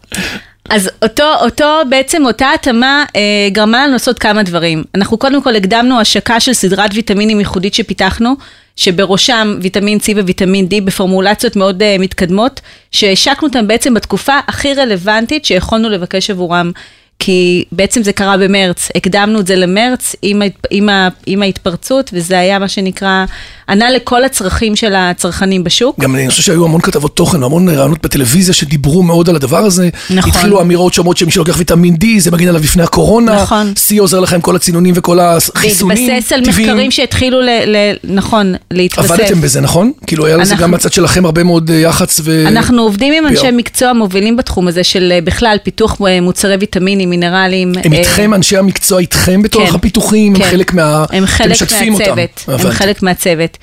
אז 0.69 0.89
אותו, 1.01 1.33
אותו, 1.41 1.65
בעצם 1.89 2.25
אותה 2.25 2.51
התאמה 2.53 3.05
אה, 3.15 3.21
גרמה 3.51 3.83
לנו 3.83 3.93
לעשות 3.93 4.19
כמה 4.19 4.43
דברים. 4.43 4.83
אנחנו 4.95 5.17
קודם 5.17 5.43
כל 5.43 5.55
הקדמנו 5.55 5.99
השקה 5.99 6.39
של 6.39 6.53
סדרת 6.53 6.91
ויטמינים 6.93 7.39
ייחודית 7.39 7.73
שפיתחנו, 7.73 8.35
שבראשם 8.75 9.57
ויטמין 9.61 9.97
C 9.97 10.17
וויטמין 10.23 10.65
D 10.65 10.81
בפורמולציות 10.83 11.55
מאוד 11.55 11.81
אה, 11.81 11.95
מתקדמות, 11.99 12.61
שהשקנו 12.91 13.47
אותם 13.47 13.67
בעצם 13.67 13.93
בתקופה 13.93 14.39
הכי 14.47 14.73
רלוונטית 14.73 15.45
שיכולנו 15.45 15.89
לבקש 15.89 16.29
עבורם. 16.29 16.71
כי 17.19 17.63
בעצם 17.71 18.03
זה 18.03 18.11
קרה 18.13 18.37
במרץ, 18.37 18.87
הקדמנו 18.95 19.39
את 19.39 19.47
זה 19.47 19.55
למרץ 19.55 20.15
עם, 20.21 20.41
עם, 20.71 20.89
עם 21.25 21.41
ההתפרצות, 21.41 22.09
וזה 22.13 22.39
היה 22.39 22.59
מה 22.59 22.67
שנקרא, 22.67 23.25
ענה 23.69 23.91
לכל 23.91 24.23
הצרכים 24.23 24.75
של 24.75 24.93
הצרכנים 24.95 25.63
בשוק. 25.63 25.99
גם 25.99 26.15
אני 26.15 26.29
חושב 26.29 26.41
שהיו 26.43 26.65
המון 26.65 26.81
כתבות 26.81 27.15
תוכן, 27.15 27.43
המון 27.43 27.69
רעיונות 27.69 28.01
בטלוויזיה 28.03 28.53
שדיברו 28.53 29.03
מאוד 29.03 29.29
על 29.29 29.35
הדבר 29.35 29.57
הזה. 29.57 29.89
נכון. 30.09 30.31
התחילו 30.31 30.61
אמירות 30.61 30.93
שאומרות 30.93 31.17
שמי 31.17 31.31
שלוקח 31.31 31.57
ויטמין 31.57 31.95
D 31.95 32.05
זה 32.17 32.31
מגן 32.31 32.47
עליו 32.47 32.61
לפני 32.61 32.83
הקורונה. 32.83 33.35
נכון. 33.35 33.73
C 33.75 33.99
עוזר 33.99 34.19
לך 34.19 34.33
עם 34.33 34.41
כל 34.41 34.55
הצינונים 34.55 34.93
וכל 34.97 35.19
החיסונים. 35.19 36.09
להתבסס 36.09 36.33
על 36.33 36.45
טבעיים. 36.45 36.67
מחקרים 36.69 36.91
שהתחילו, 36.91 37.41
ל, 37.41 37.49
ל, 37.49 37.75
נכון, 38.03 38.53
להתבסס. 38.71 39.11
עבדתם 39.11 39.41
בזה, 39.41 39.61
נכון? 39.61 39.91
כאילו 40.07 40.25
היה 40.25 40.37
לזה 40.37 40.51
אנחנו- 40.51 40.63
גם 40.63 40.71
מהצד 40.71 40.93
שלכם 40.93 41.25
הרבה 41.25 41.43
מאוד 41.43 41.71
אה, 41.71 41.75
יח"צ 41.75 42.19
ו... 42.23 42.43
אנחנו 42.47 42.81
עובדים 42.81 43.13
עם 43.13 43.27
אנשי. 43.27 43.51
מקצוע 43.51 43.93
מובילים 43.93 44.37
בתחום 44.37 44.67
הזה 44.67 44.83
של 44.83 45.11
אה, 45.15 45.21
בכלל 45.21 45.57
פיתוח 45.63 45.97
אה, 46.07 46.21
מוצרי 46.21 46.55
ויטמינים, 46.59 47.08
מינרלים. 47.09 47.73
הם 47.83 47.93
אה, 47.93 47.99
איתכם, 47.99 48.33
אנשי 48.33 48.57
המקצוע 48.57 48.99
איתכם 48.99 49.41
בתוך 49.41 49.69
כן, 49.69 49.75
הפיתוחים? 49.75 50.35
הם 50.35 50.41
כן. 50.41 50.49
חלק 50.49 50.73
מה... 50.73 51.05
הם 51.11 51.25
חלק 51.25 51.51
משתפים 51.51 51.93
אותם. 51.93 52.15
מהצוות, 52.15 52.65
הם. 52.65 52.71
חלק 52.71 53.03
מהצוות. 53.03 53.57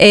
אה, 0.00 0.06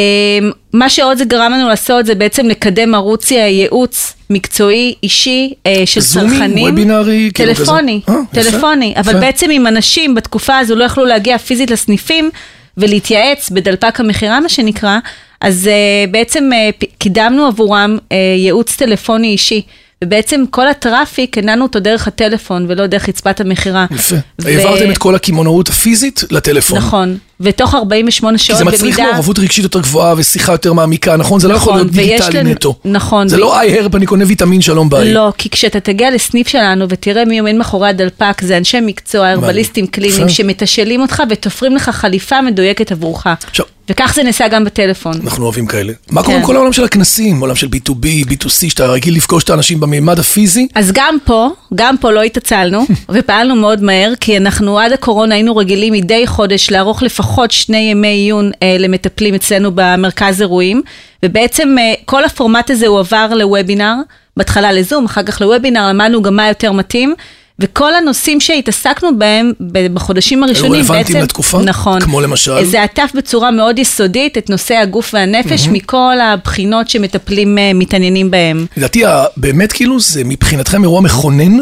מה 0.74 0.90
שעוד 0.90 1.18
זה 1.18 1.26
גרם 1.26 1.52
לנו 1.52 1.70
לעשות 1.70 2.06
זה 2.06 2.16
בעצם 2.16 2.48
לקדם 2.48 2.96
ערוץ 2.96 3.32
ייעוץ 3.32 4.14
מקצועי, 4.30 4.96
אישי, 5.04 5.54
אה, 5.66 5.84
של 5.86 6.02
זומי, 6.02 6.30
צרכנים. 6.30 6.70
וובינארי, 6.70 7.32
כאילו 7.34 7.54
כזה. 7.56 7.66
טלפוני, 7.66 8.02
אה, 8.10 8.14
יפה, 8.34 8.52
טלפוני. 8.52 8.94
אבל 8.98 9.12
יפה. 9.12 9.20
בעצם 9.20 9.52
אם 9.52 9.68
אנשים 9.68 10.16
בתקופה 10.16 10.58
הזו 10.58 10.76
לא 10.76 10.84
יכלו 10.84 11.06
להגיע 11.06 11.38
פיזית 11.38 11.72
לסניפים 11.72 12.30
ולהתייעץ 12.78 13.50
בדלפק 13.50 14.00
המכירה, 14.00 14.40
מה 14.40 14.50
שנקרא, 14.50 15.00
אז 15.42 15.68
אה, 15.68 16.12
בעצם 16.12 16.50
אה, 16.54 16.70
קידמנו 16.98 17.46
עבורם 17.46 17.98
אה, 18.12 18.18
ייעוץ 18.38 18.76
טלפוני 18.76 19.28
אישי. 19.28 19.62
ובעצם 20.04 20.44
כל 20.50 20.68
הטראפיק 20.68 21.38
הנענו 21.38 21.64
אותו 21.64 21.80
דרך 21.80 22.08
הטלפון 22.08 22.66
ולא 22.70 22.88
דרך 22.88 23.10
רצפת 23.10 23.40
המכירה. 23.42 23.86
יפה. 23.92 24.16
ו- 24.42 24.48
העברתם 24.48 24.92
את 24.92 24.98
כל 24.98 25.16
הקמעונאות 25.16 25.70
הפיזית 25.70 26.24
לטלפון. 26.32 26.78
נכון, 26.78 27.18
ותוך 27.40 27.76
48 27.76 28.38
כי 28.38 28.44
שעות 28.44 28.58
זה 28.60 28.66
מצריך 28.66 28.98
במידה... 28.98 29.12
מעורבות 29.12 29.40
רגשית 29.40 29.64
יותר 29.64 29.80
גבוהה 29.82 30.14
ושיחה 30.18 30.52
יותר 30.52 30.74
מעמיקה, 30.74 31.18
נכון? 31.18 31.40
זה 31.40 31.48
לא 31.48 31.54
יכול 31.54 31.74
נכון, 31.74 31.86
להיות 31.86 31.96
דיגיטלי 31.96 32.40
לנו- 32.40 32.50
נטו. 32.50 32.76
נכון, 32.86 33.28
זה 33.28 33.36
ו- 33.36 33.40
לא 33.40 33.60
איי 33.60 33.80
הרב, 33.80 33.96
אני 33.96 34.06
קונה 34.06 34.26
ויטמין, 34.28 34.62
שלום 34.62 34.90
ביי. 34.90 35.14
לא, 35.14 35.34
כי 35.38 35.50
כשאתה 35.50 35.80
תגיע 35.80 36.12
לסניף 36.12 36.48
שלנו 36.48 36.86
ותראה 36.90 37.26
מי 37.26 37.40
עומד 37.40 37.56
מאחורי 37.56 37.90
הדלפק, 37.90 38.42
זה 38.42 38.58
אנשי 38.58 38.78
מקצוע, 38.82 39.28
הרבליסטים 39.30 39.88
קליניים. 39.88 40.30
שמתשאלים 40.30 41.02
אותך 41.02 41.24
ותופרים 41.30 41.76
לך 41.76 41.90
חליפה 41.90 42.42
מדויקת 42.42 42.92
עבורך. 42.92 43.28
עכשיו- 43.48 43.66
וכך 43.92 44.14
זה 44.16 44.24
נעשה 44.24 44.48
גם 44.48 44.66
בטלפון. 44.66 45.14
אנחנו 45.24 45.44
אוהבים 45.46 45.68
כאלה. 45.68 45.94
מה 46.10 46.24
קורה 46.24 46.34
כן. 46.36 46.42
עם 46.42 46.48
כל 46.48 46.56
העולם 46.56 46.74
של 46.74 46.84
הכנסים? 46.84 47.40
עולם 47.40 47.56
של 47.56 47.68
B2B, 47.68 48.30
B2C, 48.30 48.70
שאתה 48.70 48.86
רגיל 48.86 49.16
לפגוש 49.16 49.44
את 49.44 49.50
האנשים 49.50 49.80
בממד 49.80 50.20
הפיזי? 50.20 50.68
אז 50.76 50.92
גם 50.94 51.18
פה, 51.26 51.50
גם 51.76 51.98
פה 51.98 52.12
לא 52.12 52.22
התעצלנו, 52.22 52.86
ופעלנו 53.14 53.56
מאוד 53.56 53.84
מהר, 53.84 54.14
כי 54.20 54.38
אנחנו 54.38 54.80
עד 54.80 54.92
הקורונה 54.92 55.36
היינו 55.36 55.56
רגילים 55.56 55.94
מדי 55.94 56.28
חודש 56.28 56.72
לערוך 56.72 57.04
לפחות 57.04 57.52
שני 57.52 57.78
ימי 57.78 58.08
עיון 58.08 58.52
אה, 58.64 58.76
למטפלים 58.80 59.34
אצלנו 59.34 59.72
במרכז 59.76 60.42
אירועים, 60.42 60.82
ובעצם 61.26 61.76
אה, 61.80 61.94
כל 62.06 62.24
הפורמט 62.24 62.70
הזה 62.70 62.88
הועבר 62.88 63.28
לוובינר, 63.34 63.96
בהתחלה 64.38 64.72
לזום, 64.72 65.06
אחר 65.06 65.24
כך 65.24 65.42
לוובינר, 65.42 65.90
למדנו 65.90 66.22
גם 66.22 66.36
מה 66.36 66.48
יותר 66.48 66.72
מתאים. 66.72 67.16
וכל 67.62 67.96
הנושאים 67.96 68.40
שהתעסקנו 68.40 69.18
בהם 69.18 69.52
בחודשים 69.94 70.44
הראשונים 70.44 70.74
רלוונטיים 70.74 71.14
בעצם, 71.14 71.24
לתקופה? 71.24 71.62
נכון, 71.62 72.02
כמו 72.02 72.22
למשל? 72.22 72.64
זה 72.66 72.84
עטף 72.84 73.12
בצורה 73.16 73.52
מאוד 73.52 73.80
יסודית 73.80 74.38
את 74.38 74.50
נושא 74.50 74.76
הגוף 74.76 75.14
והנפש 75.14 75.68
מכל 75.68 76.16
הבחינות 76.24 76.90
שמטפלים 76.90 77.58
אה, 77.58 77.72
מתעניינים 77.74 78.32
בהם. 78.32 78.66
לדעתי, 78.78 79.04
באמת 79.38 79.72
כאילו, 79.72 80.00
זה 80.00 80.24
מבחינתכם 80.24 80.84
אירוע 80.84 81.02
מכונן 81.02 81.58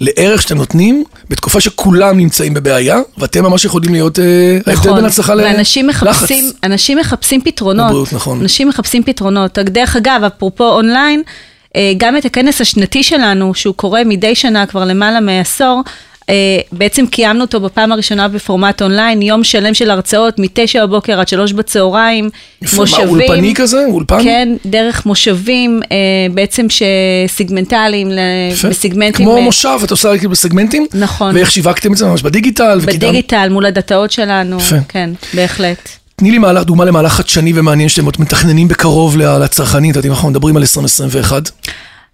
לערך 0.00 0.42
שאתם 0.42 0.56
נותנים, 0.56 1.04
בתקופה 1.30 1.60
שכולם 1.60 2.16
נמצאים 2.16 2.54
בבעיה, 2.54 3.00
ואתם 3.18 3.44
ממש 3.44 3.64
יכולים 3.64 3.92
להיות 3.92 4.18
אה, 4.18 4.58
ההבדל 4.66 4.92
בין 4.94 5.04
הצלחה 5.04 5.32
ואנשים 5.36 5.86
מחפשים, 5.86 6.44
לחץ. 6.44 6.56
אנשים 6.64 6.98
מחפשים 6.98 7.40
פתרונות. 7.40 7.86
לבריאות, 7.86 8.12
נכון. 8.12 8.40
אנשים 8.40 8.68
מחפשים 8.68 9.02
פתרונות. 9.02 9.58
דרך 9.58 9.96
אגב, 9.96 10.20
אפרופו 10.26 10.64
אונליין, 10.64 11.22
גם 11.96 12.16
את 12.16 12.24
הכנס 12.24 12.60
השנתי 12.60 13.02
שלנו, 13.02 13.54
שהוא 13.54 13.74
קורה 13.74 14.04
מדי 14.04 14.34
שנה 14.34 14.66
כבר 14.66 14.84
למעלה 14.84 15.20
מעשור, 15.20 15.82
אה, 16.28 16.34
בעצם 16.72 17.06
קיימנו 17.06 17.40
אותו 17.40 17.60
בפעם 17.60 17.92
הראשונה 17.92 18.28
בפורמט 18.28 18.82
אונליין, 18.82 19.22
יום 19.22 19.44
שלם 19.44 19.74
של 19.74 19.90
הרצאות 19.90 20.38
מתשע 20.38 20.86
בבוקר 20.86 21.20
עד 21.20 21.28
שלוש 21.28 21.52
בצהריים, 21.52 22.30
יפה, 22.62 22.76
מה, 22.76 22.82
מושבים. 22.82 23.08
אולפני 23.08 23.54
כזה? 23.54 23.84
אולפן? 23.86 24.22
כן, 24.22 24.48
דרך 24.66 25.06
מושבים, 25.06 25.80
אה, 25.92 25.96
בעצם 26.34 26.66
שסיגמנטליים. 26.70 28.10
בסגמנטים. 28.68 29.26
כמו 29.26 29.36
אה, 29.36 29.42
מושב, 29.42 29.78
את 29.84 29.90
עושה 29.90 30.18
כאילו 30.18 30.30
בסגמנטים? 30.30 30.86
נכון. 30.94 31.34
ואיך 31.34 31.50
שיווקתם 31.50 31.92
את 31.92 31.96
זה 31.96 32.06
ממש 32.06 32.22
בדיגיטל? 32.22 32.78
בדיגיטל, 32.86 33.48
מול 33.50 33.66
הדאטאות 33.66 34.10
שלנו, 34.10 34.56
יפה. 34.56 34.76
כן, 34.88 35.10
בהחלט. 35.34 35.88
תני 36.18 36.30
לי 36.30 36.38
מהלך, 36.38 36.64
דוגמה 36.64 36.84
למהלך 36.84 37.12
חדשני 37.12 37.52
ומעניין 37.54 37.88
שאתם 37.88 38.06
מתכננים 38.18 38.68
בקרוב 38.68 39.16
לצרכנים, 39.16 39.90
אתם 39.90 39.98
יודעים, 39.98 40.12
אנחנו 40.12 40.30
מדברים 40.30 40.56
על 40.56 40.62
2021. 40.62 41.50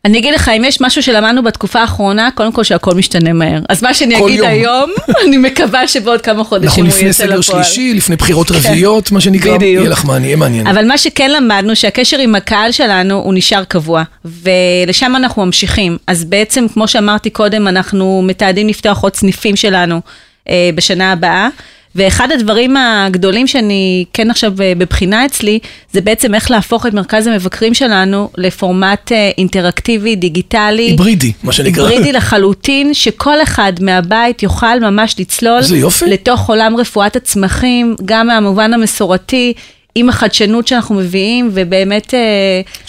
אני 0.04 0.18
אגיד 0.18 0.34
לך, 0.34 0.49
אם 0.49 0.64
יש 0.64 0.80
משהו 0.80 1.02
שלמדנו 1.02 1.42
בתקופה 1.42 1.80
האחרונה, 1.80 2.28
קודם 2.34 2.52
כל 2.52 2.64
שהכל 2.64 2.94
משתנה 2.94 3.32
מהר. 3.32 3.61
אז 3.68 3.82
מה 3.82 3.94
שאני 3.94 4.18
אגיד 4.18 4.38
יום. 4.38 4.49
היום, 4.49 4.90
אני 5.26 5.37
מקווה 5.37 5.88
שבעוד 5.88 6.20
כמה 6.20 6.38
אנחנו 6.38 6.49
חודשים 6.49 6.84
הוא 6.84 6.92
לפני 6.92 7.08
יצא 7.08 7.25
סגר 7.25 7.38
לפועל. 7.38 7.62
שלישי, 7.62 7.94
לפני 7.94 8.16
בחירות 8.16 8.50
רביעיות, 8.50 9.12
מה 9.12 9.20
שנקרא, 9.20 9.56
בדיוק. 9.56 9.80
יהיה 9.80 9.90
לך 9.90 10.04
מעניין, 10.04 10.25
יהיה 10.25 10.37
מעניין. 10.37 10.66
אבל 10.66 10.88
מה 10.88 10.99
שכן 10.99 11.30
למדנו, 11.30 11.76
שהקשר 11.76 12.18
עם 12.18 12.34
הקהל 12.34 12.73
שלנו 12.73 13.14
הוא 13.14 13.34
נשאר 13.34 13.64
קבוע, 13.64 14.02
ולשם 14.25 15.16
אנחנו 15.16 15.46
ממשיכים. 15.46 15.99
אז 16.06 16.25
בעצם, 16.25 16.66
כמו 16.75 16.88
שאמרתי 16.88 17.30
קודם, 17.30 17.68
אנחנו 17.68 18.23
מתעדים 18.26 18.68
לפתוח 18.68 19.02
עוד 19.02 19.16
סניפים 19.16 19.56
שלנו 19.56 20.00
אה, 20.49 20.70
בשנה 20.75 21.12
הבאה. 21.12 21.49
ואחד 21.94 22.32
הדברים 22.32 22.76
הגדולים 22.76 23.46
שאני 23.46 24.04
כן 24.12 24.30
עכשיו 24.30 24.52
אה, 24.62 24.72
בבחינה 24.78 25.26
אצלי, 25.26 25.58
זה 25.92 26.00
בעצם 26.00 26.34
איך 26.34 26.50
להפוך 26.50 26.86
את 26.86 26.94
מרכז 26.94 27.26
המבקרים 27.26 27.74
שלנו 27.74 28.30
לפורמט 28.36 29.12
אה, 29.12 29.30
אינטראקטיבי, 29.38 30.16
דיגיטלי. 30.16 30.82
היברידי, 30.82 31.32
מה 31.42 31.52
שנקרא. 31.52 31.86
היברידי 31.88 32.12
לחלוטין, 32.12 32.94
שכל 32.94 33.42
אחד 33.42 33.72
מהבית 33.80 34.42
יוכל 34.42 34.80
ממש 34.80 35.16
לצלול. 35.18 35.60
לתוך 36.06 36.48
עולם 36.48 36.76
רפואת 36.76 37.16
הצמחים, 37.16 37.96
גם 38.04 38.26
מהמובן 38.26 38.74
המסורתי, 38.74 39.52
עם 39.94 40.08
החדשנות 40.08 40.68
שאנחנו 40.68 40.94
מביאים, 40.94 41.50
ובאמת 41.52 42.14
אה, 42.14 42.20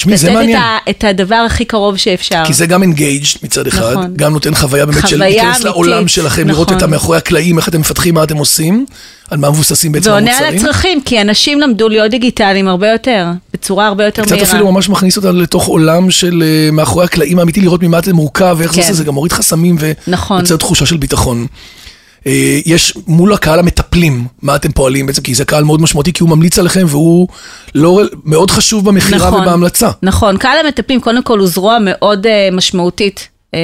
זה 0.03 0.11
לתת 0.11 0.23
את, 0.23 0.29
מעניין. 0.29 0.57
ה, 0.57 0.77
את 0.89 1.03
הדבר 1.03 1.35
הכי 1.35 1.65
קרוב 1.65 1.97
שאפשר. 1.97 2.43
כי 2.45 2.53
זה 2.53 2.65
גם 2.65 2.81
אינגייג' 2.81 3.25
מצד 3.43 3.67
אחד, 3.67 3.91
נכון. 3.91 4.13
גם 4.15 4.33
נותן 4.33 4.55
חוויה 4.55 4.85
באמת 4.85 5.07
של 5.07 5.19
להיכנס 5.19 5.63
לעולם 5.63 6.07
שלכם, 6.07 6.47
לראות 6.47 6.67
נכון. 6.67 6.77
את 6.77 6.83
המאחורי 6.83 7.17
הקלעים, 7.17 7.57
איך 7.57 7.69
אתם 7.69 7.79
מפתחים, 7.79 8.13
מה 8.13 8.23
אתם 8.23 8.37
עושים, 8.37 8.85
על 9.29 9.37
מה 9.37 9.49
מבוססים 9.49 9.91
בעצם 9.91 10.09
ועונה 10.09 10.37
על 10.37 10.43
המוצרים. 10.43 10.69
הצרכים, 10.69 11.01
כי 11.01 11.21
אנשים 11.21 11.61
למדו 11.61 11.89
להיות 11.89 12.11
דיגיטליים 12.11 12.67
הרבה 12.67 12.91
יותר, 12.91 13.25
בצורה 13.53 13.87
הרבה 13.87 14.05
יותר 14.05 14.21
קצת 14.21 14.31
מהירה. 14.31 14.49
אפילו 14.49 14.71
ממש 14.71 14.89
מכניס 14.89 15.17
אותנו 15.17 15.41
לתוך 15.41 15.65
עולם 15.65 16.11
של 16.11 16.43
אה, 16.45 16.71
מאחורי 16.71 17.05
הקלעים 17.05 17.39
האמיתי, 17.39 17.61
לראות 17.61 17.83
ממה 17.83 17.99
זה 18.03 18.13
מורכב 18.13 18.55
ואיך 18.59 18.71
זה 18.71 18.75
כן. 18.75 18.81
עושה, 18.81 18.93
זה 18.93 19.03
גם 19.03 19.13
מוריד 19.13 19.31
חסמים 19.31 19.77
נכון. 20.07 20.37
ויוצר 20.37 20.57
תחושה 20.57 20.85
של 20.85 20.97
ביטחון. 20.97 21.47
אה, 22.27 22.59
יש 22.65 22.93
מול 23.07 23.33
הקהל 23.33 23.59
המטפלים, 23.59 24.27
מה 24.41 24.55
אתם 24.55 24.71
פועלים 24.71 25.05
בעצם, 25.05 25.21
כי 25.21 25.35
זה 25.35 25.45
קהל 25.45 25.63
מאוד 25.63 25.81
משמעותי, 25.81 26.13
כי 26.13 26.23
הוא 26.23 26.29
ממליץ 26.29 26.59
עליכם 26.59 26.85
והוא 26.87 27.27
לא, 27.75 28.01
מאוד 28.25 28.51
חשוב 28.51 28.85
במכירה 28.85 29.35
ובהמלצה. 29.35 29.89
נכון, 30.03 30.37
קהל 30.37 30.65
המטפלים 30.65 31.01
קודם 31.01 31.23
כל 31.23 31.39
הוא 31.39 31.47
זרוע 31.47 31.77
מאוד 31.81 32.25
uh, 32.25 32.55
משמעותית 32.55 33.27
uh, 33.51 33.55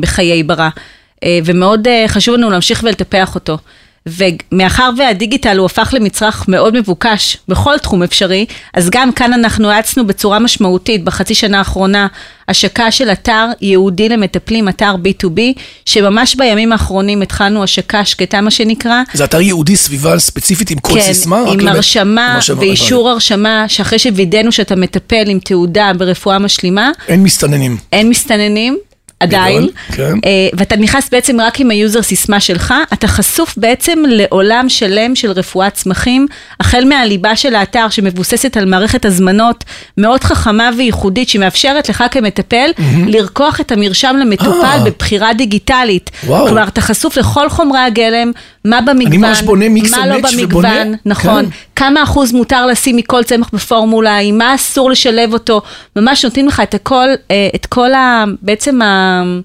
בחיי 0.00 0.42
ברא, 0.42 0.68
uh, 1.14 1.18
ומאוד 1.44 1.86
uh, 1.86 2.08
חשוב 2.08 2.34
לנו 2.34 2.50
להמשיך 2.50 2.82
ולטפח 2.84 3.34
אותו. 3.34 3.58
ומאחר 4.06 4.90
והדיגיטל 4.98 5.58
הוא 5.58 5.66
הפך 5.66 5.94
למצרך 5.96 6.48
מאוד 6.48 6.78
מבוקש 6.78 7.36
בכל 7.48 7.78
תחום 7.78 8.02
אפשרי, 8.02 8.46
אז 8.74 8.90
גם 8.90 9.12
כאן 9.12 9.32
אנחנו 9.32 9.70
האצנו 9.70 10.06
בצורה 10.06 10.38
משמעותית 10.38 11.04
בחצי 11.04 11.34
שנה 11.34 11.58
האחרונה 11.58 12.06
השקה 12.48 12.90
של 12.90 13.10
אתר 13.12 13.46
ייעודי 13.60 14.08
למטפלים, 14.08 14.68
אתר 14.68 14.94
B2B, 14.94 15.40
שממש 15.84 16.34
בימים 16.34 16.72
האחרונים 16.72 17.22
התחלנו 17.22 17.62
השקה 17.62 18.04
שקטה 18.04 18.40
מה 18.40 18.50
שנקרא. 18.50 19.02
זה 19.14 19.24
אתר 19.24 19.40
ייעודי 19.40 19.76
סביבה 19.76 20.18
ספציפית 20.18 20.70
עם 20.70 20.78
קוד 20.78 21.00
סיסמה? 21.00 21.42
רק 21.42 21.48
כן, 21.48 21.60
עם 21.60 21.68
הרשמה, 21.68 22.38
ואישור 22.56 23.10
הרשמה, 23.10 23.64
שאחרי 23.68 23.98
שווידאנו 23.98 24.52
שאתה 24.52 24.76
מטפל 24.76 25.24
עם 25.26 25.38
תעודה 25.38 25.92
ברפואה 25.98 26.38
משלימה, 26.38 26.90
אין 27.08 27.22
מסתננים. 27.22 27.76
אין 27.92 28.08
מסתננים. 28.08 28.78
עדיין, 29.20 29.68
כן. 29.92 30.12
אה, 30.24 30.30
ואתה 30.54 30.76
נכנס 30.76 31.08
בעצם 31.10 31.40
רק 31.40 31.60
עם 31.60 31.70
ה 31.70 31.76
user 31.76 32.02
סיסמה 32.02 32.40
שלך, 32.40 32.74
אתה 32.92 33.08
חשוף 33.08 33.54
בעצם 33.56 33.98
לעולם 34.08 34.68
שלם 34.68 35.14
של 35.14 35.30
רפואת 35.30 35.74
צמחים, 35.74 36.26
החל 36.60 36.84
מהליבה 36.88 37.36
של 37.36 37.54
האתר 37.54 37.86
שמבוססת 37.90 38.56
על 38.56 38.64
מערכת 38.64 39.04
הזמנות 39.04 39.64
מאוד 39.98 40.24
חכמה 40.24 40.70
וייחודית, 40.76 41.28
שמאפשרת 41.28 41.88
לך 41.88 42.04
כמטפל 42.10 42.70
לרקוח 43.06 43.60
את 43.60 43.72
המרשם 43.72 44.16
למטופל 44.20 44.50
אה. 44.64 44.84
בבחירה 44.84 45.34
דיגיטלית. 45.34 46.10
וואו. 46.26 46.46
כלומר, 46.46 46.68
אתה 46.68 46.80
חשוף 46.80 47.16
לכל 47.16 47.48
חומרי 47.48 47.78
הגלם, 47.78 48.32
מה 48.64 48.80
במגוון, 48.80 49.16
ממש 49.20 49.42
בונה 49.42 49.68
מיקס 49.68 49.90
מה 49.90 50.02
and 50.04 50.12
לא 50.12 50.20
match 50.20 50.34
במגוון, 50.34 50.64
ובונה- 50.64 50.96
נכון. 51.06 51.44
כן. 51.44 51.50
כמה 51.76 52.02
אחוז 52.02 52.32
מותר 52.32 52.66
לשים 52.66 52.96
מכל 52.96 53.22
צמח 53.22 53.50
בפורמולה, 53.52 54.18
עם 54.18 54.38
מה 54.38 54.54
אסור 54.54 54.90
לשלב 54.90 55.32
אותו, 55.32 55.62
ממש 55.96 56.24
נותנים 56.24 56.46
לך 56.48 56.60
את 56.60 56.74
הכל, 56.74 57.08
אה, 57.30 57.48
את 57.54 57.66
כל 57.66 57.94
ה... 57.94 58.24
בעצם 58.42 58.82
ה... 58.82 59.05
אה, 59.06 59.40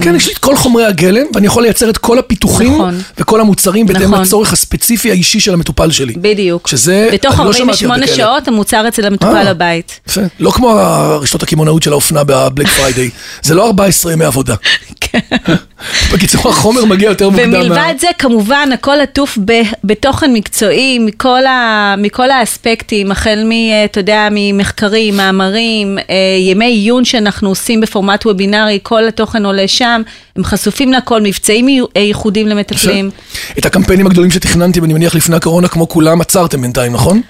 כן, 0.00 0.14
יש 0.14 0.26
לי 0.26 0.32
את 0.32 0.38
כל 0.38 0.56
חומרי 0.56 0.84
הגלם, 0.84 1.26
ואני 1.34 1.46
יכול 1.46 1.62
לייצר 1.62 1.90
את 1.90 1.98
כל 1.98 2.18
הפיתוחים 2.18 2.74
נכון. 2.74 2.98
וכל 3.18 3.40
המוצרים 3.40 3.86
בהתאם 3.86 4.02
נכון. 4.02 4.20
לצורך 4.20 4.52
הספציפי 4.52 5.10
האישי 5.10 5.40
של 5.40 5.54
המטופל 5.54 5.90
שלי. 5.90 6.12
בדיוק. 6.16 6.68
שזה, 6.68 7.08
בתוך 7.12 7.40
אני 7.40 7.46
לא 7.46 7.52
שמעתי 7.52 7.84
48 7.84 7.94
הרבה 7.94 8.06
כאלה. 8.06 8.16
שעות 8.16 8.48
המוצר 8.48 8.88
אצל 8.88 9.06
המטופל 9.06 9.36
אה. 9.36 9.50
הבית. 9.50 10.00
יפה. 10.08 10.20
לא 10.40 10.50
כמו 10.50 10.70
הרשתות 10.70 11.42
הקמעונאות 11.42 11.82
של 11.82 11.92
האופנה 11.92 12.24
ב 12.24 12.31
Black 12.31 12.68
Friday. 12.68 13.10
זה 13.42 13.54
לא 13.54 13.66
14 13.66 14.12
ימי 14.12 14.24
עבודה. 14.24 14.54
בקיצור, 16.12 16.48
החומר 16.48 16.84
מגיע 16.84 17.08
יותר 17.08 17.28
מוקדם. 17.28 17.54
ומלבד 17.54 17.94
זה, 17.98 18.06
כמובן, 18.18 18.68
הכל 18.74 19.00
עטוף 19.00 19.38
בתוכן 19.84 20.32
מקצועי 20.32 20.98
מכל, 20.98 21.46
ה, 21.46 21.94
מכל 21.98 22.30
האספקטים, 22.30 23.10
החל 23.10 23.42
מ, 23.44 23.52
אה, 23.52 23.84
אתה 23.84 24.00
יודע, 24.00 24.28
ממחקרים, 24.30 25.16
מאמרים, 25.16 25.98
אה, 25.98 26.14
ימי 26.38 26.66
עיון 26.66 27.04
שאנחנו 27.04 27.48
עושים 27.48 27.80
בפורמט 27.80 28.26
וובינארי, 28.26 28.78
כל 28.82 29.08
התוכן 29.08 29.44
עולה 29.50 29.68
שם, 29.68 30.02
הם 30.36 30.44
חשופים 30.44 30.92
לכל, 30.92 31.22
מבצעים 31.22 31.68
ייחודיים 31.96 32.48
למטפלים. 32.48 33.10
את 33.58 33.66
הקמפיינים 33.66 34.06
הגדולים 34.06 34.30
שתכננתם, 34.30 34.84
אני 34.84 34.92
מניח, 34.92 35.14
לפני 35.14 35.36
הקורונה, 35.36 35.68
כמו 35.68 35.88
כולם, 35.88 36.20
עצרתם 36.20 36.62
בינתיים, 36.62 36.92
נכון? 36.92 37.20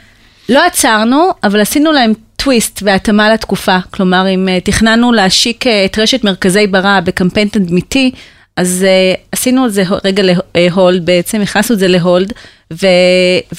לא 0.49 0.67
עצרנו, 0.67 1.31
אבל 1.45 1.61
עשינו 1.61 1.93
להם 1.93 2.13
טוויסט 2.37 2.81
והתאמה 2.83 3.33
לתקופה. 3.33 3.79
כלומר, 3.91 4.29
אם 4.35 4.49
אה, 4.49 4.61
תכננו 4.61 5.13
להשיק 5.13 5.67
אה, 5.67 5.85
את 5.85 5.99
רשת 5.99 6.25
מרכזי 6.25 6.67
ברא 6.67 7.01
בקמפיין 7.05 7.49
תדמיתי, 7.49 8.11
אז 8.57 8.87
uh, 8.87 9.21
עשינו 9.33 9.67
את 9.67 9.73
זה 9.73 9.83
רגע 10.05 10.23
להולד 10.55 11.07
בעצם, 11.07 11.41
הכנסנו 11.41 11.75
את 11.75 11.81
זה 11.81 11.89
להולד, 11.89 12.33
ו, 12.73 12.87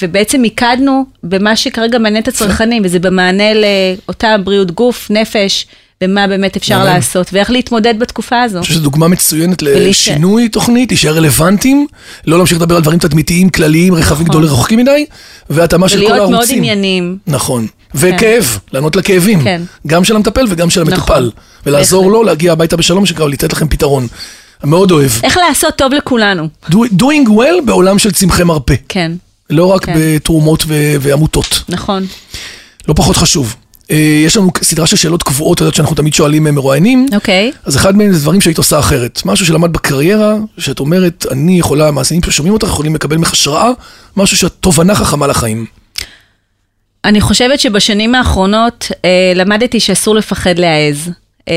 ובעצם 0.02 0.40
מיקדנו 0.42 1.04
במה 1.22 1.56
שכרגע 1.56 1.98
מעניין 1.98 2.22
את 2.22 2.28
הצרכנים, 2.28 2.82
וזה 2.84 2.98
במענה 2.98 3.44
לאותה 3.54 4.38
בריאות 4.38 4.70
גוף, 4.70 5.10
נפש, 5.10 5.66
ומה 6.02 6.26
באמת 6.26 6.56
אפשר 6.56 6.78
מעניין. 6.78 6.96
לעשות, 6.96 7.30
ואיך 7.32 7.50
להתמודד 7.50 7.94
בתקופה 7.98 8.42
הזו. 8.42 8.56
אני 8.58 8.62
חושב 8.62 8.74
שזו 8.74 8.82
דוגמה 8.82 9.08
מצוינת 9.08 9.62
לשינוי 9.62 10.48
תוכנית, 10.48 10.90
להישאר 10.90 11.16
רלוונטיים, 11.16 11.86
לא 12.26 12.36
להמשיך 12.38 12.58
לדבר 12.58 12.76
על 12.76 12.82
דברים 12.82 12.98
תדמיתיים, 12.98 13.48
כלליים, 13.50 13.94
רחבים, 13.94 14.26
גדולים, 14.26 14.48
רחוקים 14.48 14.78
מדי, 14.78 15.06
והתאמה 15.50 15.88
של 15.88 15.98
כל 15.98 16.04
ולהיות 16.04 16.18
הערוצים. 16.30 16.38
מאוד 16.62 16.72
עניינים. 16.72 17.18
נכון. 17.26 17.66
וכאב, 17.94 18.58
לענות 18.72 18.96
לכאבים. 18.96 19.44
כן. 19.44 19.62
גם 19.86 20.04
של 20.04 20.16
המטפל 20.16 20.44
וגם 20.48 20.70
של 20.70 20.80
המטופל. 20.80 20.98
נכון. 21.18 21.30
ולעזור. 21.66 22.10
לו 22.10 22.22
להגיע 22.22 22.52
הביתה 22.52 22.76
בשלום, 22.76 23.06
שקרא 23.06 23.28
לתת 23.28 23.52
לכם 23.52 23.68
פתרון. 23.68 24.06
מאוד 24.64 24.90
אוהב. 24.90 25.10
איך 25.22 25.36
לעשות 25.48 25.74
טוב 25.76 25.92
לכולנו. 25.92 26.48
Do- 26.70 26.74
doing 26.98 27.28
well 27.28 27.64
בעולם 27.64 27.98
של 27.98 28.12
צמחי 28.12 28.44
מרפא. 28.44 28.74
כן, 28.88 29.12
לא 29.50 29.64
רק 29.64 29.84
כן. 29.84 29.94
בתרומות 29.96 30.64
ו- 30.66 30.94
ועמותות. 31.00 31.62
נכון. 31.68 32.06
לא 32.88 32.94
פחות 32.94 33.16
חשוב. 33.16 33.56
אה, 33.90 33.96
יש 34.26 34.36
לנו 34.36 34.50
סדרה 34.62 34.86
של 34.86 34.96
שאלות 34.96 35.22
קבועות, 35.22 35.56
את 35.56 35.60
יודעת 35.60 35.74
שאנחנו 35.74 35.96
תמיד 35.96 36.14
שואלים 36.14 36.46
אה, 36.46 36.52
מרואיינים. 36.52 37.06
אוקיי. 37.14 37.52
אז 37.64 37.76
אחד 37.76 37.96
מהם 37.96 38.12
זה 38.12 38.20
דברים 38.20 38.40
שהיית 38.40 38.58
עושה 38.58 38.78
אחרת. 38.78 39.22
משהו 39.24 39.46
שלמד 39.46 39.72
בקריירה, 39.72 40.34
שאת 40.58 40.80
אומרת, 40.80 41.26
אני 41.30 41.58
יכולה, 41.58 41.88
המאזינים 41.88 42.22
ששומעים 42.22 42.54
אותך 42.54 42.66
יכולים 42.66 42.94
לקבל 42.94 43.16
ממך 43.16 43.32
השראה, 43.32 43.70
משהו 44.16 44.36
שאת 44.36 44.52
תובנה 44.60 44.94
חכמה 44.94 45.26
לחיים. 45.26 45.66
אני 47.04 47.20
חושבת 47.20 47.60
שבשנים 47.60 48.14
האחרונות 48.14 48.88
אה, 49.04 49.32
למדתי 49.34 49.80
שאסור 49.80 50.14
לפחד 50.14 50.58
להעז, 50.58 51.10
אה, 51.48 51.54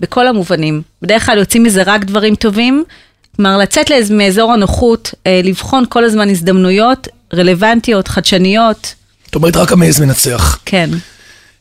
בכל 0.00 0.26
המובנים. 0.26 0.82
בדרך 1.02 1.26
כלל 1.26 1.38
יוצאים 1.38 1.62
מזה 1.62 1.82
רק 1.86 2.04
דברים 2.04 2.34
טובים, 2.34 2.84
כלומר 3.36 3.56
לצאת 3.58 3.90
לאיז- 3.90 4.12
מאזור 4.12 4.52
הנוחות, 4.52 5.14
אה, 5.26 5.40
לבחון 5.44 5.84
כל 5.88 6.04
הזמן 6.04 6.28
הזדמנויות 6.30 7.08
רלוונטיות, 7.34 8.08
חדשניות, 8.08 8.94
זאת 9.26 9.34
אומרת, 9.34 9.56
רק 9.56 9.72
המעז 9.72 10.00
מנצח. 10.00 10.58
כן. 10.64 10.90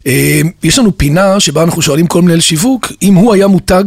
אה, 0.08 0.42
יש 0.64 0.80
לנו 0.80 0.98
פינה 0.98 1.40
שבה 1.40 1.64
אנחנו 1.64 1.82
שואלים 1.82 2.08
כל 2.08 2.22
מנהל 2.22 2.40
שיווק, 2.40 2.92
אם 3.02 3.16
הוא 3.16 3.34
היה 3.34 3.48
מותג, 3.48 3.84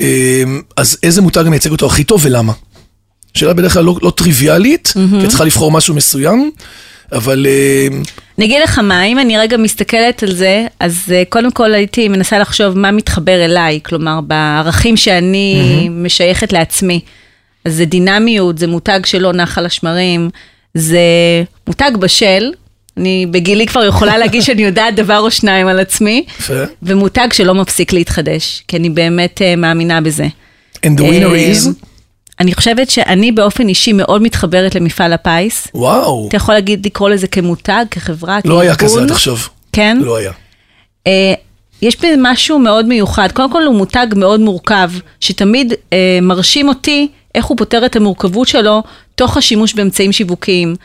אה, 0.00 0.42
אז 0.76 0.98
איזה 1.02 1.22
מותג 1.22 1.44
מייצג 1.48 1.70
אותו 1.70 1.86
הכי 1.86 2.04
טוב 2.04 2.20
ולמה? 2.24 2.52
שאלה 3.34 3.54
בדרך 3.54 3.72
כלל 3.72 3.84
לא, 3.84 3.96
לא 4.02 4.10
טריוויאלית, 4.10 4.92
כי 4.94 5.24
את 5.24 5.28
צריכה 5.28 5.44
לבחור 5.44 5.72
משהו 5.72 5.94
מסוים, 5.94 6.50
אבל 7.12 7.46
אה, 7.48 7.88
אני 8.38 8.46
אגיד 8.46 8.62
לך 8.62 8.78
מה, 8.78 9.04
אם 9.04 9.18
אני 9.18 9.38
רגע 9.38 9.56
מסתכלת 9.56 10.22
על 10.22 10.34
זה, 10.34 10.66
אז 10.80 11.14
קודם 11.28 11.50
כל 11.52 11.74
הייתי 11.74 12.08
מנסה 12.08 12.38
לחשוב 12.38 12.78
מה 12.78 12.90
מתחבר 12.90 13.44
אליי, 13.44 13.80
כלומר 13.82 14.20
בערכים 14.20 14.96
שאני 14.96 15.88
משייכת 15.92 16.52
לעצמי. 16.52 17.00
אז 17.64 17.74
זה 17.74 17.84
דינמיות, 17.84 18.58
זה 18.58 18.66
מותג 18.66 19.00
שלא 19.04 19.32
נח 19.32 19.58
על 19.58 19.66
השמרים, 19.66 20.30
זה 20.74 20.98
מותג 21.66 21.90
בשל, 21.98 22.52
אני 22.96 23.26
בגילי 23.30 23.66
כבר 23.66 23.84
יכולה 23.84 24.18
להגיד 24.18 24.42
שאני 24.42 24.62
יודעת 24.62 24.94
דבר 24.94 25.18
או 25.18 25.30
שניים 25.30 25.66
על 25.66 25.78
עצמי. 25.80 26.24
ומותג 26.82 27.28
שלא 27.32 27.54
מפסיק 27.54 27.92
להתחדש, 27.92 28.64
כי 28.68 28.76
אני 28.76 28.90
באמת 28.90 29.40
uh, 29.40 29.56
מאמינה 29.56 30.00
בזה. 30.00 30.26
And 30.76 30.98
the 30.98 31.00
winner 31.00 31.34
אה, 31.34 31.52
is? 31.52 31.68
אני 32.40 32.54
חושבת 32.54 32.90
שאני 32.90 33.32
באופן 33.32 33.68
אישי 33.68 33.92
מאוד 33.92 34.22
מתחברת 34.22 34.74
למפעל 34.74 35.12
הפיס. 35.12 35.68
וואו, 35.74 36.26
אתה 36.28 36.36
יכול 36.36 36.54
להגיד, 36.54 36.86
לקרוא 36.86 37.10
לזה 37.10 37.26
כמותג, 37.26 37.84
כחברה, 37.90 38.38
לא 38.44 38.60
היה 38.60 38.76
כארגון? 38.76 38.96
כזה 38.96 39.04
עד 39.04 39.10
עכשיו. 39.10 39.36
כן? 39.72 39.98
לא 40.00 40.16
היה. 40.16 40.32
אה, 41.06 41.34
יש 41.82 41.96
בזה 41.96 42.14
משהו 42.18 42.58
מאוד 42.58 42.86
מיוחד. 42.86 43.32
קודם 43.32 43.52
כל 43.52 43.62
הוא 43.62 43.74
מותג 43.74 44.06
מאוד 44.16 44.40
מורכב, 44.40 44.90
שתמיד 45.20 45.72
אה, 45.92 46.18
מרשים 46.22 46.68
אותי 46.68 47.08
איך 47.34 47.44
הוא 47.44 47.56
פותר 47.56 47.86
את 47.86 47.96
המורכבות 47.96 48.48
שלו 48.48 48.82
תוך 49.14 49.36
השימוש 49.36 49.74
באמצעים 49.74 50.12
שיווקיים. 50.12 50.76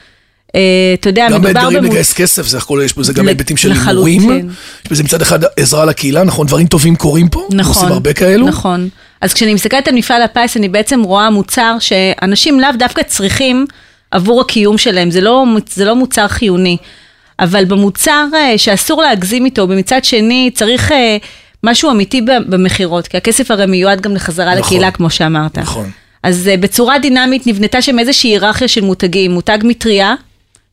אה, 0.56 0.62
אתה 0.94 1.10
יודע, 1.10 1.28
גם 1.30 1.42
מדובר 1.42 1.54
באתגרים 1.54 1.84
במו- 1.84 1.92
לגייס 1.92 2.14
כסף, 2.14 2.48
זה 2.48 2.58
הכל, 2.58 2.82
יש 2.86 2.98
בזה 2.98 3.14
גם 3.14 3.28
היבטים 3.28 3.58
של. 3.58 3.72
הימורים. 3.72 4.50
יש 4.86 4.92
בזה 4.92 5.04
מצד 5.04 5.22
אחד 5.22 5.40
עזרה 5.58 5.86
לקהילה, 5.86 6.24
נכון, 6.24 6.48
דברים 6.48 6.68
טובים 6.68 6.96
קורים 6.96 7.30
פה, 7.30 7.48
נכון, 7.52 7.76
עושים 7.76 7.92
הרבה 7.94 8.14
כאלו. 8.14 8.48
נכון. 8.48 8.90
אז 9.22 9.34
כשאני 9.34 9.54
מסתכלת 9.54 9.88
על 9.88 9.96
מפעל 9.96 10.22
הפיס, 10.22 10.58
אני 10.58 10.70
בעצם 10.70 11.02
רואה 11.04 11.30
מוצר 11.30 11.76
שאנשים 11.80 12.60
לאו 12.60 12.70
דווקא 12.80 13.02
צריכים 13.04 13.66
עבור 14.12 14.42
הקיום 14.42 14.78
שלהם, 14.78 15.12
זה 15.12 15.22
לא, 15.22 15.46
זה 15.70 15.86
לא 15.86 15.96
מוצר 15.96 16.28
חיוני. 16.28 16.78
אבל 17.40 17.66
במוצר 17.66 18.26
אה, 18.36 18.58
שאסור 18.58 19.02
להגזים 19.02 19.46
איתו, 19.46 19.62
ומצד 19.70 20.06
שני 20.06 20.52
צריך 20.54 20.92
אה, 20.92 21.18
משהו 21.64 21.92
אמיתי 21.92 22.22
במכירות, 22.22 23.08
כי 23.08 23.18
הכסף 23.18 23.52
הרי 23.52 23.66
מיועד 23.66 24.02
גם 24.02 24.16
לחזרה 24.16 24.56
נכון. 24.56 24.64
לקהילה, 24.66 24.92
כמו 24.92 25.10
שאמרת. 25.10 25.58
נכון. 25.58 25.90
אז 26.24 26.50
בצורה 26.60 27.00
דינמית 27.00 27.48
נבנתה 27.48 27.82
שם 27.82 28.00
איזושהי 28.00 28.30
היררכיה 28.30 28.68
של 28.68 28.82
מותגים, 28.82 29.32
מותג 29.32 29.58
מטריה 29.64 30.16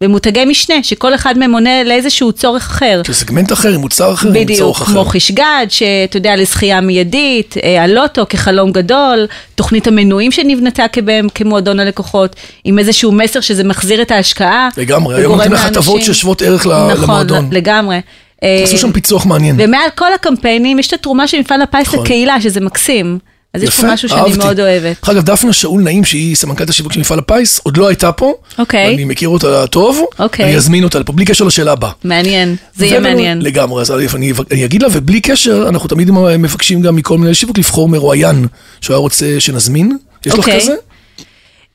ומותגי 0.00 0.44
משנה, 0.44 0.74
שכל 0.82 1.14
אחד 1.14 1.38
מהם 1.38 1.52
עונה 1.52 1.84
לאיזשהו 1.84 2.32
צורך 2.32 2.66
אחר. 2.66 3.02
של 3.06 3.12
סגמנט 3.12 3.52
אחר, 3.52 3.68
עם 3.68 3.80
מוצר 3.80 4.12
אחר, 4.12 4.28
עם 4.28 4.34
בדיוק, 4.34 4.58
צורך 4.58 4.82
אחר. 4.82 4.92
כמו 4.92 5.04
חישגד, 5.04 5.66
שאתה 5.68 6.16
יודע, 6.16 6.36
לזכייה 6.36 6.80
מיידית, 6.80 7.54
אה, 7.62 7.82
הלוטו 7.82 8.26
כחלום 8.28 8.72
גדול, 8.72 9.26
תוכנית 9.54 9.86
המנויים 9.86 10.32
שנבנתה 10.32 10.88
כבהם, 10.88 11.28
כמועדון 11.34 11.80
הלקוחות, 11.80 12.36
עם 12.64 12.78
איזשהו 12.78 13.12
מסר 13.12 13.40
שזה 13.40 13.64
מחזיר 13.64 14.02
את 14.02 14.10
ההשקעה. 14.10 14.68
לגמרי, 14.76 15.16
היום 15.16 15.32
נותנים 15.32 15.52
לך 15.52 15.64
הטבות 15.64 16.02
ששוות 16.02 16.42
ערך 16.42 16.66
נכון, 16.66 17.02
למועדון. 17.02 17.48
לגמרי. 17.52 18.00
אה, 18.42 18.60
עשו 18.64 18.78
שם 18.78 18.92
פיצוח 18.92 19.26
מעניין. 19.26 19.56
ומעל 19.58 19.90
כל 19.94 20.12
הקמפיינים 20.14 20.78
יש 20.78 20.86
את 20.86 20.92
התרומה 20.92 21.28
של 21.28 21.40
מפעל 21.40 21.62
הפיס 21.62 21.88
נכון. 21.88 22.04
לקהילה, 22.04 22.40
שזה 22.40 22.60
מקסים. 22.60 23.18
אז 23.56 23.62
יש 23.62 23.68
יפה, 23.68 23.82
פה 23.82 23.92
משהו 23.92 24.08
שאני 24.08 24.20
אהבתי. 24.20 24.38
מאוד 24.38 24.60
אוהבת. 24.60 24.96
דרך 25.02 25.08
אגב, 25.08 25.22
דפנה 25.22 25.52
שאול 25.52 25.82
נעים, 25.82 26.04
שהיא 26.04 26.36
סמנכ"לת 26.36 26.68
השיווק 26.68 26.92
של 26.92 27.00
מפעל 27.00 27.18
הפיס, 27.18 27.60
עוד 27.62 27.76
לא 27.76 27.88
הייתה 27.88 28.12
פה. 28.12 28.32
אוקיי. 28.58 28.94
אני 28.94 29.04
מכיר 29.04 29.28
אותה 29.28 29.66
טוב. 29.66 30.02
אוקיי. 30.18 30.44
אני 30.44 30.56
אזמין 30.56 30.84
אותה 30.84 30.98
לפה, 30.98 31.12
בלי 31.12 31.24
קשר 31.24 31.44
לשאלה 31.44 31.72
הבאה. 31.72 31.90
מעניין, 32.04 32.56
זה 32.74 32.86
יהיה 32.86 33.00
מעניין. 33.00 33.42
לגמרי, 33.42 33.80
אז 33.80 33.90
אני, 33.90 34.32
אני 34.50 34.64
אגיד 34.64 34.82
לה, 34.82 34.88
ובלי 34.92 35.20
קשר, 35.20 35.66
אנחנו 35.68 35.88
תמיד 35.88 36.10
מבקשים 36.38 36.80
גם 36.82 36.96
מכל 36.96 37.18
מנהל 37.18 37.34
שיווק 37.34 37.58
לבחור 37.58 37.88
מרואיין 37.88 38.46
שהוא 38.80 38.94
היה 38.94 39.00
רוצה 39.00 39.40
שנזמין. 39.40 39.96
יש 40.26 40.32
לך 40.32 40.38
אוקיי. 40.38 40.60
כזה? 40.60 40.74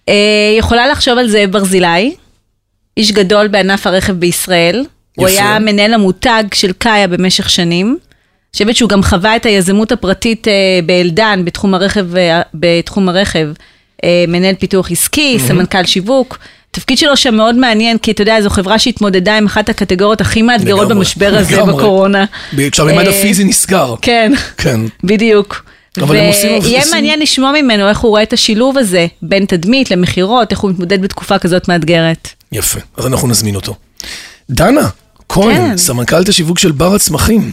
אה, 0.10 0.56
יכולה 0.58 0.88
לחשוב 0.88 1.18
על 1.18 1.30
זאב 1.30 1.52
ברזילי, 1.52 2.16
איש 2.98 3.12
גדול 3.12 3.48
בענף 3.48 3.88
הרכב 3.88 4.14
בישראל. 4.14 4.86
הוא 5.18 5.30
יפה. 5.30 5.42
היה 5.42 5.60
מנהל 5.60 5.94
המותג 5.94 6.44
של 6.54 6.72
קאיה 6.78 7.08
במשך 7.08 7.50
שנים. 7.50 7.98
חושבת 8.56 8.76
שהוא 8.76 8.90
גם 8.90 9.04
חווה 9.04 9.36
את 9.36 9.46
היזמות 9.46 9.92
הפרטית 9.92 10.48
אה, 10.48 10.54
באלדן, 10.86 11.42
בתחום 11.46 11.74
הרכב, 11.74 12.16
אה, 12.16 12.42
בתחום 12.54 13.10
הרכב. 13.10 13.48
אה, 14.04 14.26
מנהל 14.28 14.56
פיתוח 14.56 14.92
עסקי, 14.92 15.40
סמנכ"ל 15.48 15.86
שיווק. 15.86 16.38
התפקיד 16.72 16.98
שלו 16.98 17.18
שם 17.18 17.36
מאוד 17.36 17.56
מעניין, 17.56 17.98
כי 17.98 18.12
אתה 18.12 18.22
יודע, 18.22 18.42
זו 18.42 18.50
חברה 18.50 18.80
שהתמודדה 18.80 19.38
עם 19.38 19.46
אחת 19.46 19.70
הקטגוריות 19.70 20.22
הכי 20.22 20.42
מאתגרות 20.42 20.88
במשבר 20.88 21.34
הזה 21.38 21.56
לגמרי. 21.56 21.74
בקורונה. 21.74 22.26
כשהמימד 22.72 23.08
הפיזי 23.08 23.44
נסגר. 23.44 23.96
כן. 24.02 24.34
כן. 24.58 24.80
בדיוק. 25.04 25.66
ויהיה 26.08 26.84
מעניין 26.92 27.20
לשמוע 27.20 27.52
ממנו 27.52 27.90
איך 27.90 28.00
הוא 28.00 28.10
רואה 28.10 28.24
את 28.24 28.34
השילוב 28.34 28.78
הזה 28.78 29.08
בין 29.22 29.46
תדמית 29.46 29.92
למכירות, 29.92 30.52
איך 30.52 30.60
הוא 30.60 30.72
מתמודד 30.72 31.02
בתקופה 31.02 31.40
כזאת 31.40 31.68
מאתגרת. 31.68 32.28
יפה, 32.52 32.80
אז 32.98 33.08
אנחנו 33.08 33.28
נזמין 33.28 33.56
אותו. 33.56 33.76
דנה, 34.50 34.90
כהן, 35.30 35.56
כן. 35.56 35.78
סמנכ"לת 35.78 36.30
השיווק 36.30 36.60
של 36.60 36.72
בר 36.72 36.96
הצמחים. 36.96 37.52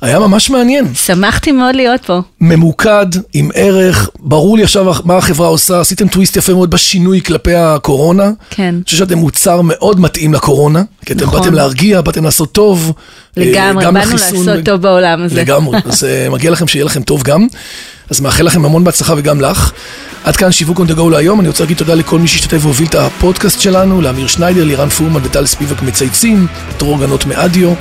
היה 0.00 0.18
ממש 0.18 0.50
מעניין. 0.50 0.94
שמחתי 0.94 1.52
מאוד 1.52 1.74
להיות 1.74 2.04
פה. 2.04 2.20
ממוקד, 2.40 3.06
עם 3.32 3.50
ערך, 3.54 4.10
ברור 4.20 4.56
לי 4.56 4.62
עכשיו 4.62 4.94
מה 5.04 5.16
החברה 5.16 5.48
עושה, 5.48 5.80
עשיתם 5.80 6.08
טוויסט 6.08 6.36
יפה 6.36 6.54
מאוד 6.54 6.70
בשינוי 6.70 7.20
כלפי 7.22 7.54
הקורונה. 7.54 8.30
כן. 8.50 8.62
אני 8.62 8.84
חושב 8.84 8.96
שאתם 8.96 9.18
מוצר 9.18 9.60
מאוד 9.62 10.00
מתאים 10.00 10.34
לקורונה, 10.34 10.82
כי 11.10 11.14
אתם 11.14 11.24
נכון. 11.24 11.40
באתם 11.40 11.54
להרגיע, 11.54 12.00
באתם 12.00 12.24
לעשות 12.24 12.52
טוב. 12.52 12.92
אה, 13.38 13.42
לגמרי, 13.44 13.84
באנו 13.84 13.98
לחיסון 13.98 14.46
לעשות 14.46 14.64
טוב 14.64 14.82
בעולם 14.82 15.22
הזה. 15.22 15.34
לגמרי, 15.36 15.78
אז 15.90 16.04
אה, 16.04 16.28
מגיע 16.30 16.50
לכם 16.50 16.68
שיהיה 16.68 16.84
לכם 16.84 17.02
טוב 17.02 17.22
גם. 17.22 17.46
אז 18.10 18.20
מאחל 18.20 18.44
לכם 18.44 18.64
המון 18.64 18.84
בהצלחה 18.84 19.14
וגם 19.16 19.40
לך. 19.40 19.72
עד 20.24 20.36
כאן 20.36 20.52
שיווק 20.52 20.78
on 20.80 20.92
the 20.92 20.96
go 20.98 21.10
להיום, 21.10 21.40
אני 21.40 21.48
רוצה 21.48 21.62
להגיד 21.64 21.76
תודה 21.76 21.94
לכל 21.94 22.18
מי 22.18 22.28
שהשתתף 22.28 22.58
והוביל 22.62 22.86
את 22.88 22.94
הפודקאסט 22.94 23.60
שלנו, 23.60 24.00
לאמיר 24.02 24.26
שניידר, 24.26 24.64
לירן 24.64 24.88
פורמן 24.88 25.20
וטל 25.24 25.46
ספיבק 25.46 25.82
מצייצים, 25.82 26.46
דרור 26.78 26.98
גנות 27.00 27.26
מאדיו, 27.26 27.72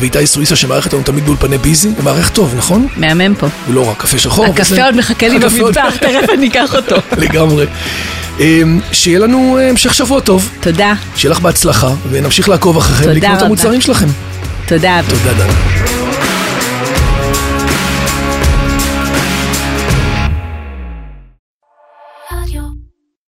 ואיתי 0.00 0.26
סוויסה 0.26 0.56
שמארח 0.56 0.84
אותנו 0.86 1.02
תמיד 1.02 1.24
באולפני 1.24 1.58
ביזי, 1.58 1.88
הוא 1.96 2.04
מארח 2.04 2.28
טוב, 2.28 2.54
נכון? 2.56 2.86
מהמם 2.96 3.34
פה. 3.34 3.46
הוא 3.66 3.74
לא 3.74 3.88
רק 3.90 3.96
קפה 4.02 4.18
שחור. 4.18 4.46
הקפה 4.46 4.72
וזה- 4.72 4.84
עוד 4.84 4.96
מחכה 4.96 5.28
לי 5.28 5.38
במטבח, 5.38 5.96
תכף 5.96 6.30
אני 6.34 6.48
אקח 6.48 6.74
אותו. 6.74 6.96
לגמרי. 7.22 7.66
אמ, 8.40 8.80
שיהיה 8.92 9.18
לנו 9.18 9.58
אה, 9.58 9.70
המשך 9.70 9.94
שבוע 9.94 10.20
טוב, 10.20 10.50
תודה, 10.60 10.94
שיהיה 11.16 11.32
לך 11.32 11.40
בהצלחה, 11.40 11.88
ונמשיך 12.10 12.48
לעקוב 12.48 12.76
אחריכם 12.76 13.10
לקנות 13.10 13.38
את. 13.38 13.42
המוצרים 13.42 13.80
שלכם. 13.80 14.08
תודה. 14.66 15.00
תודה, 15.08 15.32
דנה. 15.32 16.03